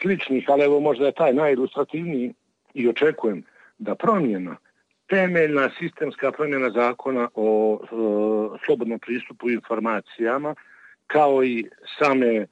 sličnih, 0.00 0.44
ali 0.48 0.64
evo 0.64 0.80
možda 0.80 1.06
je 1.06 1.12
taj 1.12 1.32
najilustrativniji 1.32 2.34
i 2.74 2.88
očekujem 2.88 3.44
da 3.78 3.94
promjena 3.94 4.56
temeljna 5.08 5.70
sistemska 5.78 6.32
promjena 6.32 6.70
zakona 6.70 7.28
o, 7.34 7.80
o 7.90 8.58
slobodnom 8.64 8.98
pristupu 8.98 9.50
informacijama 9.50 10.54
kao 11.06 11.44
i 11.44 11.66
same 11.98 12.34
e, 12.36 12.46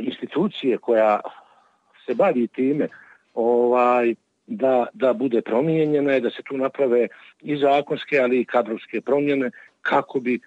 institucije 0.00 0.78
koja 0.78 1.20
se 2.06 2.14
bavi 2.14 2.46
time 2.46 2.88
ovaj 3.34 4.14
da, 4.46 4.86
da 4.92 5.12
bude 5.12 5.42
promijenjena 5.42 6.16
i 6.16 6.20
da 6.20 6.30
se 6.30 6.42
tu 6.42 6.56
naprave 6.56 7.08
i 7.40 7.56
zakonske, 7.56 8.18
ali 8.18 8.40
i 8.40 8.44
kadrovske 8.44 9.00
promjene 9.00 9.50
kako 9.82 10.20
bi 10.20 10.40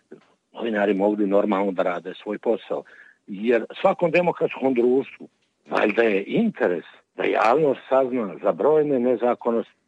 novinari 0.53 0.93
mogli 0.93 1.27
normalno 1.27 1.71
da 1.71 1.83
rade 1.83 2.13
svoj 2.23 2.37
posao. 2.37 2.83
Jer 3.27 3.65
svakom 3.81 4.11
demokratskom 4.11 4.73
društvu 4.73 5.27
valjda 5.69 6.03
je 6.03 6.23
interes 6.23 6.85
da 7.15 7.23
javnost 7.23 7.81
sazna 7.89 8.35
za 8.43 8.51
brojne 8.51 8.99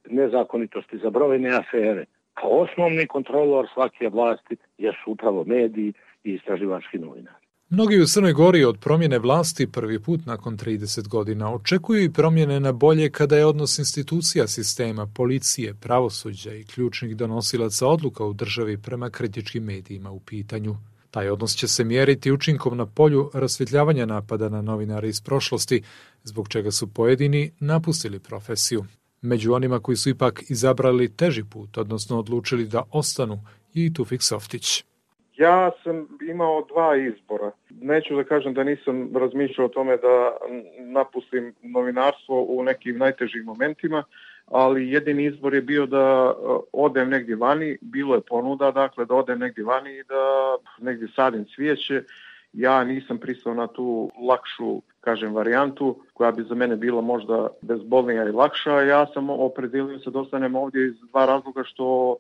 nezakonitosti, 0.10 0.98
za 0.98 1.10
brojne 1.10 1.50
afere. 1.50 2.06
Kao 2.34 2.50
osnovni 2.50 3.08
kontrolor 3.08 3.68
svake 3.74 4.10
vlasti 4.10 4.56
jesu 4.78 5.12
upravo 5.12 5.44
mediji 5.44 5.94
i 6.24 6.34
istraživački 6.34 6.98
novinari. 6.98 7.42
Mnogi 7.74 8.02
u 8.02 8.06
Crnoj 8.06 8.34
Gori 8.34 8.64
od 8.64 8.78
promjene 8.80 9.20
vlasti 9.20 9.68
prvi 9.72 10.00
put 10.00 10.26
nakon 10.26 10.58
30 10.58 11.08
godina 11.08 11.54
očekuju 11.54 12.04
i 12.04 12.14
promjene 12.14 12.60
na 12.60 12.72
bolje 12.72 13.12
kada 13.12 13.38
je 13.38 13.46
odnos 13.46 13.80
institucija 13.80 14.48
sistema, 14.48 15.08
policije, 15.16 15.74
pravosuđa 15.74 16.54
i 16.54 16.64
ključnih 16.64 17.16
donosilaca 17.16 17.88
odluka 17.88 18.26
u 18.26 18.34
državi 18.34 18.78
prema 18.78 19.10
kritičkim 19.10 19.64
medijima 19.64 20.12
u 20.12 20.20
pitanju. 20.20 20.76
Taj 21.12 21.30
odnos 21.30 21.56
će 21.56 21.68
se 21.68 21.84
mjeriti 21.84 22.32
učinkom 22.32 22.78
na 22.78 22.86
polju 22.86 23.32
rasvjetljavanja 23.34 24.06
napada 24.06 24.50
na 24.50 24.62
novinare 24.62 25.10
iz 25.10 25.22
prošlosti, 25.22 25.84
zbog 26.24 26.50
čega 26.50 26.72
su 26.72 26.94
pojedini 26.94 27.52
napustili 27.60 28.20
profesiju. 28.20 28.86
Među 29.21 29.53
onima 29.53 29.79
koji 29.79 29.95
su 29.95 30.10
ipak 30.10 30.41
izabrali 30.49 31.15
teži 31.15 31.43
put, 31.43 31.77
odnosno 31.77 32.19
odlučili 32.19 32.65
da 32.65 32.84
ostanu, 32.91 33.39
je 33.73 33.86
i 33.86 33.93
Tufik 33.93 34.21
Softić. 34.21 34.84
Ja 35.38 35.71
sam 35.84 36.07
imao 36.29 36.65
dva 36.73 36.97
izbora. 36.97 37.51
Neću 37.69 38.15
da 38.15 38.23
kažem 38.23 38.53
da 38.53 38.63
nisam 38.63 39.10
razmišljao 39.15 39.65
o 39.65 39.69
tome 39.69 39.97
da 39.97 40.38
napustim 40.79 41.53
novinarstvo 41.62 42.45
u 42.49 42.63
nekim 42.63 42.97
najtežim 42.97 43.43
momentima, 43.43 44.03
ali 44.45 44.89
jedini 44.89 45.25
izbor 45.25 45.53
je 45.53 45.62
bio 45.62 45.86
da 45.86 46.31
uh, 46.31 46.60
odem 46.73 47.10
negdje 47.10 47.36
vani, 47.36 47.77
bilo 47.81 48.15
je 48.15 48.21
ponuda, 48.21 48.71
dakle 48.71 49.05
da 49.05 49.15
odem 49.15 49.39
negdje 49.39 49.63
vani 49.63 49.97
i 49.97 50.03
da 50.03 50.55
negdje 50.79 51.07
sadim 51.15 51.45
cvijeće. 51.55 52.03
Ja 52.54 52.84
nisam 52.84 53.18
pristao 53.18 53.54
na 53.54 53.68
tu 53.68 54.12
lakšu, 54.28 54.82
kažem, 55.00 55.34
varijantu 55.34 55.96
koja 56.14 56.32
bi 56.32 56.44
za 56.44 56.56
mene 56.56 56.76
bila 56.76 57.02
možda 57.02 57.48
bezbolnija 57.62 58.30
i 58.30 58.32
lakša. 58.32 58.82
Ja 58.82 59.06
sam 59.14 59.30
opredelio 59.30 60.00
se 60.00 60.12
da 60.12 60.20
ostanem 60.20 60.56
ovdje 60.56 60.88
iz 60.88 60.96
dva 61.10 61.26
razloga 61.26 61.64
što 61.64 62.16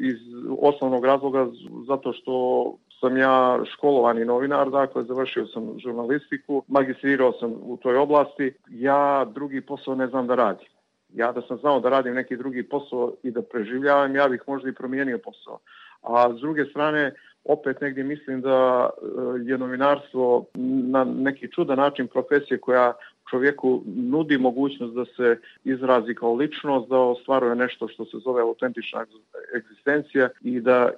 iz 0.00 0.18
osnovnog 0.60 1.04
razloga 1.04 1.46
zato 1.86 2.12
što 2.12 2.34
sam 3.00 3.16
ja 3.16 3.60
školovani 3.64 4.24
novinar, 4.24 4.70
dakle 4.70 5.02
završio 5.02 5.46
sam 5.46 5.78
žurnalistiku, 5.78 6.62
magistrirao 6.68 7.32
sam 7.32 7.52
u 7.62 7.76
toj 7.76 7.96
oblasti, 7.96 8.52
ja 8.68 9.24
drugi 9.34 9.60
posao 9.60 9.94
ne 9.94 10.06
znam 10.06 10.26
da 10.26 10.34
radim. 10.34 10.68
Ja 11.14 11.32
da 11.32 11.42
sam 11.42 11.56
znao 11.56 11.80
da 11.80 11.88
radim 11.88 12.14
neki 12.14 12.36
drugi 12.36 12.62
posao 12.62 13.12
i 13.22 13.30
da 13.30 13.42
preživljavam, 13.42 14.16
ja 14.16 14.28
bih 14.28 14.42
možda 14.46 14.68
i 14.68 14.74
promijenio 14.74 15.18
posao. 15.18 15.58
A 16.02 16.34
s 16.36 16.40
druge 16.40 16.64
strane, 16.64 17.14
opet 17.44 17.80
negdje 17.80 18.04
mislim 18.04 18.40
da 18.40 18.90
e, 18.90 19.50
je 19.50 19.58
novinarstvo 19.58 20.44
na 20.94 21.04
neki 21.04 21.52
čudan 21.52 21.78
način 21.78 22.06
profesije 22.06 22.58
koja 22.58 22.92
čovjeku 23.30 23.82
nudi 23.86 24.38
mogućnost 24.38 24.94
da 24.94 25.04
se 25.04 25.40
izrazi 25.64 26.14
kao 26.14 26.34
ličnost, 26.34 26.88
da 26.88 26.98
ostvaruje 26.98 27.54
nešto 27.54 27.88
što 27.88 28.04
se 28.04 28.16
zove 28.24 28.42
autentična 28.42 29.04
egzistencija 29.56 30.28
i 30.40 30.60
da 30.60 30.90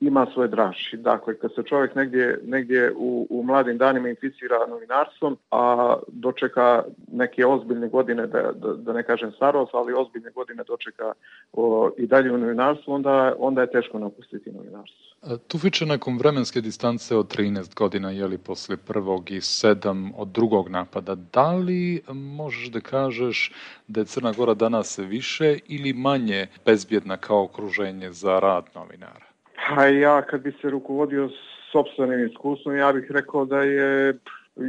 ima 0.00 0.26
svoje 0.32 0.48
draži. 0.48 0.96
Dakle, 0.96 1.38
kad 1.38 1.54
se 1.54 1.62
čovjek 1.62 1.94
negdje, 1.94 2.40
negdje 2.44 2.92
u, 2.96 3.26
u 3.30 3.42
mladim 3.42 3.78
danima 3.78 4.08
inficira 4.08 4.66
novinarstvom, 4.68 5.36
a 5.50 5.94
dočeka 6.08 6.82
neke 7.12 7.46
ozbiljne 7.46 7.88
godine, 7.88 8.26
da, 8.26 8.52
da, 8.54 8.74
da 8.74 8.92
ne 8.92 9.02
kažem 9.02 9.32
starost, 9.32 9.74
ali 9.74 9.92
ozbiljne 9.92 10.30
godine 10.30 10.64
dočeka 10.64 11.12
o, 11.52 11.90
i 11.98 12.06
dalje 12.06 12.32
u 12.32 12.38
novinarstvu, 12.38 12.92
onda, 12.92 13.34
onda 13.38 13.60
je 13.60 13.70
teško 13.70 13.98
napustiti 13.98 14.52
novinarstvo. 14.52 15.10
Tu 15.48 15.58
fiče 15.58 15.86
nakon 15.86 16.18
vremenske 16.18 16.60
distance 16.60 17.16
od 17.16 17.36
13 17.36 17.74
godina, 17.74 18.10
jeli 18.10 18.38
posle 18.38 18.76
prvog 18.76 19.30
i 19.30 19.40
sedam 19.40 20.12
od 20.16 20.28
drugog 20.28 20.68
napada, 20.68 21.14
da 21.14 21.52
li 21.52 22.02
možeš 22.12 22.70
da 22.70 22.80
kažeš 22.80 23.52
da 23.88 24.00
je 24.00 24.04
Crna 24.04 24.32
Gora 24.32 24.54
danas 24.54 24.98
više 24.98 25.58
ili 25.68 25.92
manje 25.92 26.46
bezbjedna 26.66 27.16
kao 27.16 27.42
okruženje 27.42 28.12
za 28.12 28.38
rad 28.38 28.64
novinara? 28.74 29.29
Pa 29.74 29.86
ja 29.86 30.22
kad 30.22 30.40
bi 30.40 30.52
se 30.62 30.70
rukovodio 30.70 31.28
sobstvenim 31.72 32.26
iskustvom, 32.26 32.76
ja 32.76 32.92
bih 32.92 33.10
rekao 33.10 33.44
da 33.44 33.62
je 33.62 34.14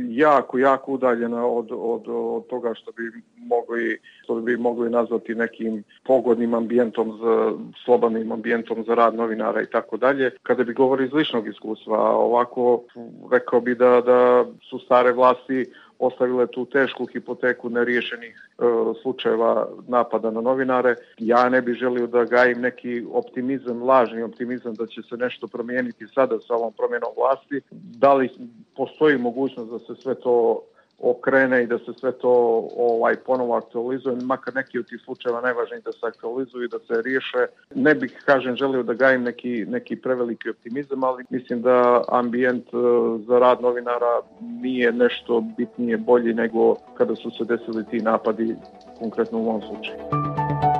jako, 0.09 0.57
jako 0.57 0.91
udaljena 0.91 1.45
od, 1.45 1.67
od, 1.71 2.03
od 2.07 2.47
toga 2.47 2.73
što 2.73 2.91
bi 2.91 3.03
mogli, 3.37 3.99
što 4.23 4.35
bi 4.35 4.57
mogli 4.57 4.89
nazvati 4.89 5.35
nekim 5.35 5.83
pogodnim 6.03 6.53
ambijentom, 6.53 7.19
za, 7.21 7.51
slobodnim 7.85 8.31
ambijentom 8.31 8.83
za 8.87 8.95
rad 8.95 9.15
novinara 9.15 9.61
i 9.61 9.65
tako 9.65 9.97
dalje. 9.97 10.31
Kada 10.43 10.63
bi 10.63 10.73
govorili 10.73 11.07
iz 11.07 11.13
ličnog 11.13 11.47
iskustva, 11.47 11.99
ovako 12.15 12.83
rekao 13.31 13.61
bi 13.61 13.75
da, 13.75 14.01
da 14.01 14.45
su 14.69 14.79
stare 14.79 15.11
vlasti 15.11 15.65
ostavile 16.01 16.47
tu 16.47 16.65
tešku 16.65 17.05
hipoteku 17.05 17.69
neriješenih 17.69 18.35
e, 18.35 18.63
slučajeva 19.01 19.67
napada 19.87 20.31
na 20.31 20.41
novinare. 20.41 20.95
Ja 21.17 21.49
ne 21.49 21.61
bih 21.61 21.75
želio 21.75 22.07
da 22.07 22.25
gajim 22.25 22.61
neki 22.61 23.05
optimizam, 23.11 23.83
lažni 23.83 24.23
optimizam 24.23 24.73
da 24.73 24.87
će 24.87 25.01
se 25.01 25.17
nešto 25.17 25.47
promijeniti 25.47 26.07
sada 26.07 26.39
sa 26.39 26.53
ovom 26.53 26.73
promjenom 26.73 27.11
vlasti. 27.17 27.61
Da 27.71 28.13
li 28.13 28.29
postoji 28.75 29.17
mogućnost 29.17 29.71
da 29.71 29.79
se 29.79 30.01
sve 30.01 30.15
to 30.15 30.63
okrene 31.01 31.63
i 31.63 31.67
da 31.67 31.77
se 31.77 31.93
sve 31.99 32.11
to 32.11 32.31
ovaj 32.77 33.15
ponovo 33.15 33.55
aktualizuje, 33.55 34.15
makar 34.23 34.55
neki 34.55 34.79
od 34.79 34.87
tih 34.89 35.01
slučajeva 35.05 35.41
najvažniji 35.41 35.81
da 35.85 35.91
se 35.91 36.05
aktualizuju 36.05 36.63
i 36.63 36.67
da 36.67 36.79
se 36.79 37.01
riješe. 37.01 37.45
Ne 37.75 37.95
bih, 37.95 38.21
kažem, 38.25 38.55
želio 38.55 38.83
da 38.83 38.93
gajim 38.93 39.23
neki, 39.23 39.65
neki 39.69 39.95
preveliki 39.95 40.49
optimizam, 40.49 41.03
ali 41.03 41.23
mislim 41.29 41.61
da 41.61 42.03
ambijent 42.07 42.67
e, 42.67 42.77
za 43.27 43.39
rad 43.39 43.61
novinara 43.61 44.21
nije 44.39 44.91
nešto 44.91 45.43
bitnije 45.57 45.97
bolji 45.97 46.33
nego 46.33 46.75
kada 46.97 47.15
su 47.15 47.31
se 47.31 47.43
desili 47.45 47.85
ti 47.85 47.99
napadi 47.99 48.55
konkretno 48.99 49.39
u 49.39 49.49
ovom 49.49 49.61
slučaju. 49.61 50.70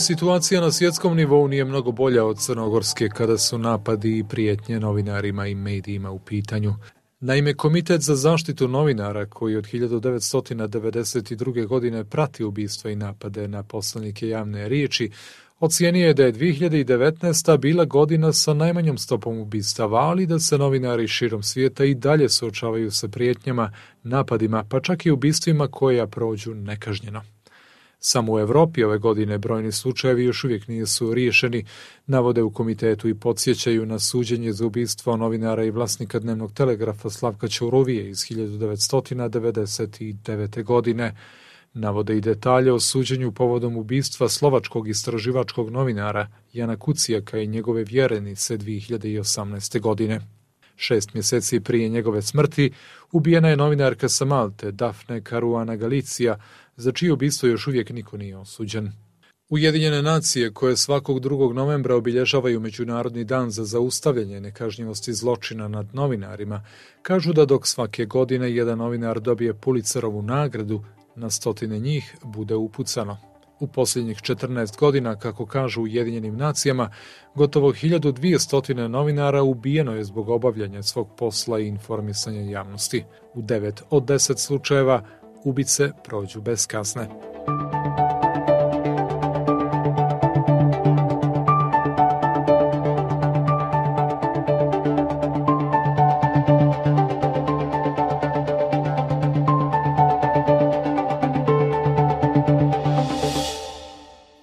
Situacija 0.00 0.60
na 0.60 0.72
svjetskom 0.72 1.16
nivou 1.16 1.48
nije 1.48 1.64
mnogo 1.64 1.92
bolja 1.92 2.24
od 2.24 2.38
crnogorske 2.38 3.08
kada 3.08 3.38
su 3.38 3.58
napadi 3.58 4.18
i 4.18 4.24
prijetnje 4.24 4.80
novinarima 4.80 5.46
i 5.46 5.54
medijima 5.54 6.10
u 6.10 6.18
pitanju. 6.18 6.74
Naime, 7.20 7.54
Komitet 7.54 8.00
za 8.00 8.16
zaštitu 8.16 8.68
novinara, 8.68 9.26
koji 9.26 9.56
od 9.56 9.64
1992. 9.64 11.66
godine 11.66 12.04
prati 12.04 12.44
ubistva 12.44 12.90
i 12.90 12.96
napade 12.96 13.48
na 13.48 13.62
poslanike 13.62 14.28
javne 14.28 14.68
riječi, 14.68 15.10
ocijenio 15.60 16.06
je 16.06 16.14
da 16.14 16.24
je 16.24 16.32
2019. 16.32 17.58
bila 17.58 17.84
godina 17.84 18.32
sa 18.32 18.54
najmanjom 18.54 18.98
stopom 18.98 19.38
ubistava, 19.38 19.98
ali 19.98 20.26
da 20.26 20.38
se 20.38 20.58
novinari 20.58 21.08
širom 21.08 21.42
svijeta 21.42 21.84
i 21.84 21.94
dalje 21.94 22.28
suočavaju 22.28 22.90
sa 22.90 23.08
prijetnjama, 23.08 23.72
napadima, 24.02 24.64
pa 24.68 24.80
čak 24.80 25.06
i 25.06 25.10
ubistvima 25.10 25.68
koja 25.68 26.06
prođu 26.06 26.54
nekažnjeno. 26.54 27.35
Samo 28.08 28.32
u 28.32 28.38
Evropi 28.38 28.84
ove 28.84 28.98
godine 28.98 29.38
brojni 29.38 29.72
slučajevi 29.72 30.24
još 30.24 30.44
uvijek 30.44 30.68
nisu 30.68 31.14
riješeni, 31.14 31.64
navode 32.06 32.42
u 32.42 32.50
komitetu 32.50 33.08
i 33.08 33.14
podsjećaju 33.14 33.86
na 33.86 33.98
suđenje 33.98 34.52
za 34.52 34.66
ubistvo 34.66 35.16
novinara 35.16 35.64
i 35.64 35.70
vlasnika 35.70 36.18
dnevnog 36.18 36.52
telegrafa 36.52 37.10
Slavka 37.10 37.48
Ćurovije 37.48 38.10
iz 38.10 38.18
1999. 38.18 40.64
godine. 40.64 41.16
Navode 41.74 42.16
i 42.16 42.20
detalje 42.20 42.72
o 42.72 42.80
suđenju 42.80 43.32
povodom 43.32 43.76
ubistva 43.76 44.28
slovačkog 44.28 44.88
istraživačkog 44.88 45.70
novinara 45.70 46.28
Jana 46.52 46.76
Kucijaka 46.76 47.38
i 47.38 47.46
njegove 47.46 47.84
vjerenice 47.84 48.58
2018. 48.58 49.80
godine. 49.80 50.20
Šest 50.76 51.14
mjeseci 51.14 51.60
prije 51.60 51.88
njegove 51.88 52.22
smrti 52.22 52.72
ubijena 53.12 53.48
je 53.48 53.56
novinarka 53.56 54.08
sa 54.08 54.24
Malte, 54.24 54.72
Dafne 54.72 55.22
Caruana 55.28 55.76
Galicija, 55.76 56.38
za 56.76 56.92
čije 56.92 57.12
ubistvo 57.12 57.48
još 57.48 57.66
uvijek 57.66 57.90
niko 57.90 58.16
nije 58.16 58.36
osuđen. 58.36 58.92
Ujedinjene 59.48 60.02
nacije 60.02 60.52
koje 60.52 60.76
svakog 60.76 61.20
drugog 61.20 61.52
novembra 61.54 61.96
obilježavaju 61.96 62.60
Međunarodni 62.60 63.24
dan 63.24 63.50
za 63.50 63.64
zaustavljanje 63.64 64.40
nekažnjivosti 64.40 65.12
zločina 65.12 65.68
nad 65.68 65.94
novinarima, 65.94 66.64
kažu 67.02 67.32
da 67.32 67.44
dok 67.44 67.66
svake 67.66 68.04
godine 68.04 68.54
jedan 68.54 68.78
novinar 68.78 69.20
dobije 69.20 69.54
Pulitzerovu 69.54 70.22
nagradu, 70.22 70.84
na 71.16 71.30
stotine 71.30 71.78
njih 71.78 72.16
bude 72.24 72.54
upucano. 72.54 73.35
U 73.60 73.66
posljednjih 73.66 74.16
14 74.16 74.78
godina, 74.78 75.16
kako 75.16 75.46
kažu 75.46 75.82
Ujedinjenim 75.82 76.36
nacijama, 76.36 76.90
gotovo 77.34 77.72
1200 77.72 78.88
novinara 78.88 79.42
ubijeno 79.42 79.92
je 79.92 80.04
zbog 80.04 80.28
obavljanja 80.28 80.82
svog 80.82 81.08
posla 81.16 81.60
i 81.60 81.66
informisanja 81.66 82.40
javnosti. 82.40 83.04
U 83.34 83.42
9 83.42 83.82
od 83.90 84.04
10 84.04 84.36
slučajeva 84.36 85.02
ubice 85.44 85.90
prođu 86.04 86.40
bez 86.40 86.66
kasne. 86.66 87.35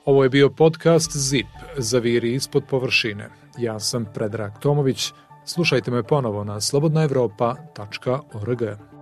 Ovo 0.06 0.24
je 0.24 0.30
bio 0.30 0.50
podcast 0.50 1.18
ZIP, 1.18 1.48
zaviri 1.78 2.34
ispod 2.34 2.64
površine. 2.70 3.30
Ja 3.58 3.80
sam 3.80 4.06
Predrag 4.14 4.60
Tomović. 4.60 5.12
Slušajte 5.46 5.92
me 5.92 6.04
ponovo 6.04 6.44
na 6.44 6.62
slobodnaevropa.org. 6.62 8.93